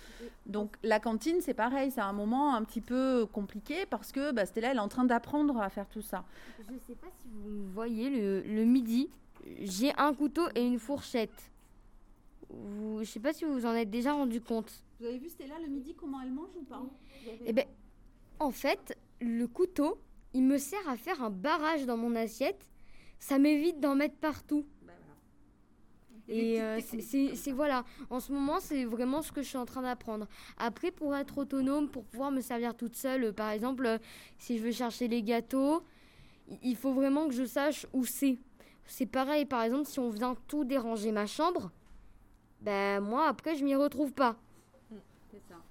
Donc 0.47 0.77
la 0.83 0.99
cantine, 0.99 1.37
c'est 1.41 1.55
pareil. 1.55 1.91
C'est 1.93 2.01
un 2.01 2.13
moment 2.13 2.55
un 2.55 2.65
petit 2.65 2.81
peu 2.81 3.27
compliqué 3.27 3.87
parce 3.87 4.11
que 4.11 4.33
bah, 4.33 4.45
Stella, 4.47 4.73
elle 4.73 4.79
est 4.79 4.81
en 4.81 4.89
train 4.89 5.05
d'apprendre 5.05 5.61
à 5.61 5.69
faire 5.69 5.89
tout 5.89 6.03
ça. 6.03 6.25
Je 6.59 6.77
sais 6.87 6.95
pas 6.95 7.07
si 7.23 7.29
vous 7.33 7.67
voyez 7.73 8.11
le, 8.11 8.41
le 8.43 8.65
midi, 8.65 9.09
j'ai 9.61 9.93
un 9.97 10.13
couteau 10.13 10.49
et 10.55 10.65
une 10.65 10.79
fourchette. 10.79 11.51
Vous, 12.51 13.01
je 13.01 13.09
sais 13.11 13.21
pas 13.21 13.33
si 13.33 13.45
vous 13.45 13.55
vous 13.55 13.67
en 13.67 13.75
êtes 13.75 13.91
déjà 13.91 14.13
rendu 14.13 14.41
compte. 14.41 14.84
Vous 15.01 15.07
avez 15.07 15.19
vu 15.19 15.29
Stella 15.29 15.59
le 15.59 15.69
midi 15.69 15.95
comment 15.95 16.21
elle 16.23 16.31
mange 16.33 16.55
ou 16.57 16.63
pas 16.63 16.83
Eh 17.47 17.53
ben, 17.53 17.65
en 18.39 18.51
fait, 18.51 18.97
le 19.21 19.47
couteau, 19.47 19.99
il 20.33 20.43
me 20.45 20.59
sert 20.59 20.89
à 20.89 20.97
faire 20.97 21.23
un 21.23 21.31
barrage 21.31 21.85
dans 21.87 21.97
mon 21.97 22.15
assiette. 22.15 22.69
Ça 23.19 23.39
m'évite 23.39 23.81
d'en 23.81 23.95
mettre 23.95 24.17
partout. 24.17 24.67
Et 26.27 26.61
euh, 26.63 26.81
c'est- 27.35 27.53
voilà, 27.53 27.85
en 28.09 28.19
ce 28.19 28.33
moment, 28.33 28.59
c'est 28.59 28.85
vraiment 28.87 29.21
ce 29.21 29.31
que 29.31 29.43
je 29.43 29.49
suis 29.49 29.59
en 29.59 29.67
train 29.67 29.83
d'apprendre. 29.83 30.27
Après, 30.57 30.91
pour 30.91 31.15
être 31.15 31.37
autonome, 31.39 31.89
pour 31.91 32.05
pouvoir 32.05 32.31
me 32.31 32.41
servir 32.41 32.75
toute 32.75 32.97
seule, 32.97 33.35
par 33.35 33.51
exemple, 33.51 33.99
si 34.39 34.57
je 34.59 34.63
veux 34.63 34.73
chercher 34.73 35.07
les 35.07 35.23
gâteaux, 35.23 35.83
il 36.63 36.77
faut 36.77 36.95
vraiment 36.95 37.29
que 37.29 37.35
je 37.35 37.45
sache 37.45 37.87
où 37.93 38.05
c'est. 38.07 38.39
C'est 38.87 39.07
pareil, 39.07 39.45
par 39.45 39.63
exemple, 39.63 39.87
si 39.87 39.99
on 39.99 40.09
vient 40.11 40.35
tout 40.49 40.65
déranger 40.65 41.13
ma 41.13 41.27
chambre, 41.27 41.71
ben 42.63 43.01
moi, 43.01 43.27
après, 43.29 43.55
je 43.55 43.65
m'y 43.65 43.75
retrouve 43.75 44.13
pas. 44.15 44.37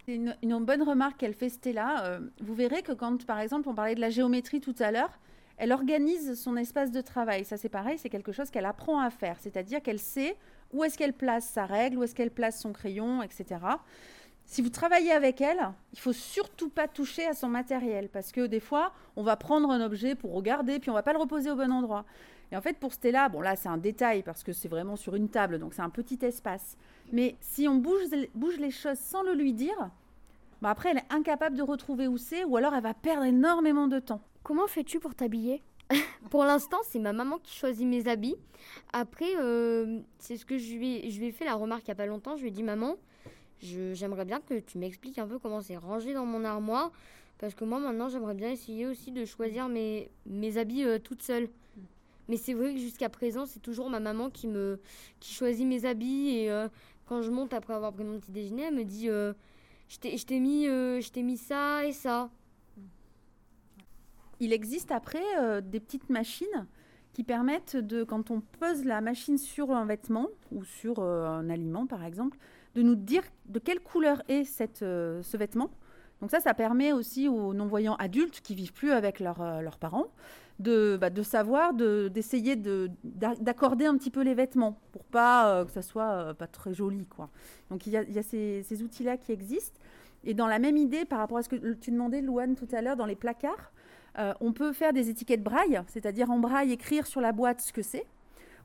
C'est 0.06 0.16
une, 0.16 0.66
bonne 0.66 0.84
remarque 0.84 1.18
qu'elle 1.18 1.34
fait 1.34 1.50
Stella. 1.50 2.06
Euh, 2.06 2.20
vous 2.42 2.54
verrez 2.54 2.82
que 2.82 2.92
quand, 2.92 3.26
par 3.26 3.40
exemple, 3.40 3.70
on 3.70 3.74
parlait 3.74 3.96
de 3.96 4.02
la 4.02 4.10
géométrie 4.10 4.60
tout 4.60 4.76
à 4.80 4.92
l'heure, 4.92 5.18
elle 5.58 5.72
organise 5.72 6.34
son 6.42 6.58
espace 6.58 6.92
de 6.92 7.00
travail. 7.00 7.46
Ça, 7.46 7.56
c'est 7.56 7.70
pareil, 7.70 7.98
c'est 7.98 8.10
quelque 8.10 8.34
chose 8.34 8.50
qu'elle 8.50 8.66
apprend 8.66 9.00
à 9.00 9.10
faire. 9.10 9.38
C'est-à-dire 9.40 9.82
qu'elle 9.82 10.00
sait 10.00 10.36
où 10.74 10.84
est-ce 10.84 10.98
qu'elle 10.98 11.14
place 11.14 11.46
sa 11.46 11.66
règle, 11.66 12.00
où 12.00 12.04
est-ce 12.04 12.16
qu'elle 12.16 12.32
place 12.32 12.60
son 12.60 12.74
crayon, 12.74 13.22
etc. 13.22 13.60
Si 14.54 14.62
vous 14.62 14.70
travaillez 14.70 15.12
avec 15.12 15.42
elle, 15.42 15.72
il 15.94 16.00
faut 16.00 16.14
surtout 16.14 16.70
pas 16.70 16.88
toucher 16.88 17.26
à 17.26 17.34
son 17.34 17.48
matériel 17.48 18.08
parce 18.08 18.32
que 18.32 18.46
des 18.46 18.60
fois, 18.60 18.94
on 19.16 19.24
va 19.24 19.36
prendre 19.36 19.72
un 19.72 19.84
objet 19.84 20.14
pour 20.14 20.32
regarder, 20.32 20.78
puis 20.78 20.92
on 20.92 20.94
va 20.94 21.02
pas 21.02 21.12
le 21.12 21.18
reposer 21.18 21.50
au 21.50 21.56
bon 21.56 21.72
endroit. 21.72 22.06
Et 22.52 22.56
en 22.56 22.62
fait, 22.62 22.78
pour 22.78 22.94
Stella, 22.94 23.30
bon 23.30 23.42
là, 23.42 23.56
c'est 23.56 23.70
un 23.70 23.80
détail 23.80 24.22
parce 24.22 24.44
que 24.44 24.54
c'est 24.54 24.68
vraiment 24.68 24.96
sur 24.96 25.16
une 25.16 25.28
table, 25.28 25.58
donc 25.58 25.74
c'est 25.74 25.82
un 25.82 25.90
petit 25.90 26.20
espace. 26.22 26.78
Mais 27.12 27.36
si 27.40 27.68
on 27.68 27.78
bouge, 27.78 28.04
bouge 28.36 28.58
les 28.58 28.70
choses 28.70 29.00
sans 29.00 29.24
le 29.24 29.34
lui 29.34 29.54
dire, 29.54 29.90
bah 30.62 30.70
après, 30.70 30.92
elle 30.92 31.00
est 31.00 31.12
incapable 31.12 31.58
de 31.58 31.64
retrouver 31.64 32.08
où 32.08 32.20
c'est, 32.20 32.44
ou 32.44 32.56
alors 32.56 32.76
elle 32.76 32.84
va 32.84 32.94
perdre 32.94 33.24
énormément 33.24 33.88
de 33.88 33.98
temps. 33.98 34.22
Comment 34.44 34.68
fais-tu 34.68 35.00
pour 35.00 35.16
t'habiller? 35.16 35.64
Pour 36.30 36.44
l'instant, 36.44 36.78
c'est 36.84 37.00
ma 37.00 37.12
maman 37.12 37.40
qui 37.40 37.58
choisit 37.58 37.88
mes 37.88 38.08
habits. 38.08 38.38
Après, 38.94 39.36
euh, 39.40 40.02
c'est 40.20 40.38
ce 40.38 40.46
que 40.46 40.60
je 40.60 40.76
lui, 40.76 41.10
je 41.10 41.20
lui 41.20 41.30
ai 41.30 41.32
fait 41.32 41.46
la 41.46 41.56
remarque 41.56 41.88
il 41.88 41.90
n'y 41.90 41.94
a 41.94 41.96
pas 41.96 42.06
longtemps. 42.06 42.36
Je 42.36 42.44
lui 42.44 42.50
ai 42.50 42.52
dit, 42.52 42.62
maman, 42.62 42.98
j'aimerais 43.62 44.26
bien 44.26 44.42
que 44.42 44.60
tu 44.60 44.78
m'expliques 44.78 45.20
un 45.20 45.28
peu 45.28 45.40
comment 45.40 45.62
c'est 45.62 45.78
rangé 45.78 46.14
dans 46.14 46.26
mon 46.26 46.44
armoire. 46.44 46.92
Parce 47.40 47.56
que 47.56 47.66
moi, 47.66 47.80
maintenant, 47.80 48.10
j'aimerais 48.10 48.36
bien 48.36 48.52
essayer 48.52 48.86
aussi 48.86 49.12
de 49.12 49.26
choisir 49.26 49.68
mes, 49.68 50.10
mes 50.26 50.58
habits 50.58 50.86
euh, 50.86 51.00
toute 51.00 51.22
seule. 51.22 51.50
Mais 52.30 52.38
c'est 52.38 52.54
vrai 52.54 52.74
que 52.74 52.80
jusqu'à 52.80 53.10
présent, 53.10 53.46
c'est 53.46 53.60
toujours 53.60 53.90
ma 53.90 54.00
maman 54.00 54.30
qui, 54.30 54.48
me, 54.48 54.80
qui 55.20 55.34
choisit 55.34 55.68
mes 55.68 55.86
habits. 55.86 56.38
Et 56.38 56.52
euh, 56.52 56.70
quand 57.06 57.22
je 57.22 57.32
monte 57.32 57.54
après 57.54 57.74
avoir 57.74 57.94
pris 57.94 58.04
mon 58.04 58.20
petit 58.20 58.32
déjeuner, 58.32 58.64
elle 58.64 58.76
me 58.76 58.84
dit 58.86 59.10
euh, 59.10 59.34
Je 59.90 60.00
t'ai 60.00 60.40
mis, 60.40 60.68
euh, 60.68 61.02
mis 61.18 61.38
ça 61.38 61.86
et 61.86 61.92
ça. 61.92 62.30
Il 64.40 64.54
existe 64.54 64.92
après 64.92 65.24
euh, 65.40 65.62
des 65.62 65.80
petites 65.80 66.10
machines 66.10 66.68
qui 67.14 67.24
permettent 67.24 67.78
de, 67.78 68.04
quand 68.04 68.32
on 68.32 68.42
pose 68.42 68.86
la 68.86 69.00
machine 69.02 69.38
sur 69.38 69.72
un 69.72 69.86
vêtement 69.86 70.28
ou 70.52 70.64
sur 70.64 71.00
un 71.00 71.48
aliment 71.50 71.86
par 71.86 72.04
exemple, 72.04 72.38
de 72.76 72.82
nous 72.82 72.96
dire 72.96 73.24
de 73.46 73.60
quelle 73.60 73.80
couleur 73.80 74.22
est 74.28 74.44
cette, 74.44 74.82
euh, 74.82 75.22
ce 75.24 75.38
vêtement. 75.38 75.70
Donc 76.22 76.32
ça, 76.32 76.40
ça 76.40 76.54
permet 76.54 76.94
aussi 76.94 77.28
aux 77.28 77.54
non-voyants 77.54 77.96
adultes 77.96 78.42
qui 78.42 78.56
vivent 78.56 78.74
plus 78.74 78.92
avec 78.92 79.20
leurs 79.20 79.42
euh, 79.42 79.62
parents 79.80 80.08
de, 80.60 80.98
bah, 81.00 81.10
de 81.10 81.22
savoir, 81.22 81.74
de- 81.74 82.08
d'essayer 82.08 82.56
de, 82.56 82.90
d'a- 83.04 83.36
d'accorder 83.36 83.86
un 83.86 83.98
petit 83.98 84.12
peu 84.12 84.22
les 84.22 84.34
vêtements 84.34 84.80
pour 84.92 85.04
pas 85.04 85.50
euh, 85.50 85.66
que 85.66 85.72
ça 85.72 85.82
soit 85.82 86.12
euh, 86.12 86.34
pas 86.34 86.48
très 86.48 86.74
joli. 86.74 87.06
Quoi. 87.08 87.30
Donc 87.70 87.86
il 87.88 87.94
y 87.94 87.98
a, 87.98 88.24
ces, 88.24 88.64
ces 88.64 88.84
outils-là 88.84 89.18
qui 89.18 89.32
existent. 89.32 89.80
Et 90.24 90.34
dans 90.34 90.48
la 90.48 90.60
même 90.60 90.78
idée, 90.78 91.04
par 91.04 91.20
rapport 91.20 91.40
à 91.40 91.44
ce 91.44 91.50
que 91.50 91.74
tu 91.74 91.92
demandais, 91.92 92.22
Louane, 92.22 92.56
tout 92.56 92.68
à 92.72 92.82
l'heure, 92.82 92.96
dans 92.96 93.06
les 93.06 93.18
placards, 93.18 93.74
on 94.40 94.54
peut 94.54 94.72
faire 94.72 94.94
des 94.94 95.10
étiquettes 95.10 95.44
braille, 95.44 95.82
c'est-à-dire 95.88 96.32
en 96.32 96.40
braille 96.40 96.72
écrire 96.72 97.08
sur 97.08 97.20
la 97.20 97.34
boîte 97.34 97.60
ce 97.60 97.74
que 97.74 97.82
c'est, 97.82 98.06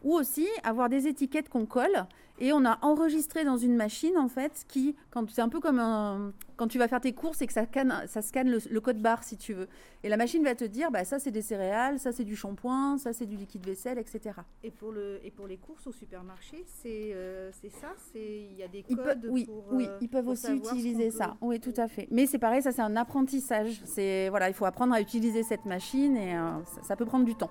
ou 0.05 0.15
aussi 0.15 0.47
avoir 0.65 0.89
des 0.89 1.07
étiquettes 1.07 1.49
qu'on 1.49 1.67
colle 1.67 2.07
et 2.41 2.53
on 2.53 2.65
a 2.65 2.79
enregistré 2.83 3.45
dans 3.45 3.57
une 3.57 3.75
machine 3.75 4.17
en 4.17 4.29
fait 4.29 4.65
qui, 4.69 4.95
quand 5.11 5.29
c'est 5.29 5.41
un 5.43 5.49
peu 5.49 5.59
comme 5.59 5.81
un- 5.81 6.33
quand 6.57 6.69
tu 6.69 6.79
vas 6.79 6.87
faire 6.87 7.01
tes 7.01 7.13
courses 7.13 7.43
et 7.43 7.49
que 7.49 7.53
ça, 7.53 7.67
canne- 7.67 8.05
ça 8.07 8.23
scanne 8.23 8.49
le, 8.49 8.59
le 8.71 8.81
code 8.81 9.03
barre 9.03 9.25
si 9.25 9.37
tu 9.37 9.55
veux, 9.55 9.67
et 10.05 10.09
la 10.09 10.17
machine 10.17 10.45
va 10.45 10.55
te 10.55 10.63
dire 10.65 10.93
bah 10.93 11.05
ça 11.05 11.19
c'est 11.19 11.33
des 11.33 11.43
céréales, 11.43 11.99
ça 11.99 12.13
c'est 12.13 12.23
du 12.25 12.37
shampoing, 12.37 12.97
ça 12.99 13.13
c'est 13.13 13.27
du 13.27 13.35
liquide 13.35 13.67
vaisselle, 13.67 13.99
etc. 13.99 14.37
Et 14.63 14.71
pour, 14.71 14.93
le, 14.93 15.19
et 15.25 15.33
pour 15.33 15.49
les 15.49 15.57
courses 15.57 15.89
au 15.89 15.93
supermarché, 15.93 16.65
c'est 16.67 17.11
euh, 17.13 17.51
c'est 17.61 17.71
ça? 17.71 17.89
C'est- 18.13 18.19
Il 18.53 18.57
y 18.57 18.63
a 18.63 18.69
des 18.69 18.85
Ils 18.89 18.97
codes 18.97 19.21
peuvent, 19.23 19.31
oui, 19.33 19.45
pour, 19.47 19.65
oui, 19.73 19.87
euh, 19.89 19.99
ils 20.01 20.09
peuvent 20.09 20.29
aussi 20.29 20.53
utiliser 20.55 21.09
peut- 21.11 21.17
ça. 21.17 21.37
Oui, 21.41 21.59
tout 21.59 21.75
à 21.77 21.89
fait. 21.89 22.07
Mais 22.13 22.27
c'est 22.27 22.39
pareil, 22.39 22.63
ça 22.63 22.71
c'est 22.71 22.83
un 22.83 22.95
apprentissage. 22.95 23.81
C'est 23.85 24.29
voilà, 24.29 24.49
il 24.49 24.55
faut 24.55 24.65
apprendre 24.65 24.95
à 24.95 25.01
utiliser 25.01 25.43
cette 25.43 25.65
machine 25.65 26.17
et 26.17 26.37
euh, 26.37 26.65
ça, 26.67 26.83
ça 26.85 26.97
peut 26.97 27.05
prendre 27.05 27.25
du 27.25 27.35
temps. 27.35 27.51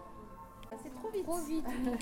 C'est 0.84 0.94
trop 0.94 1.10
vite. 1.10 1.24
Trop 1.24 1.38
vite. 1.46 1.66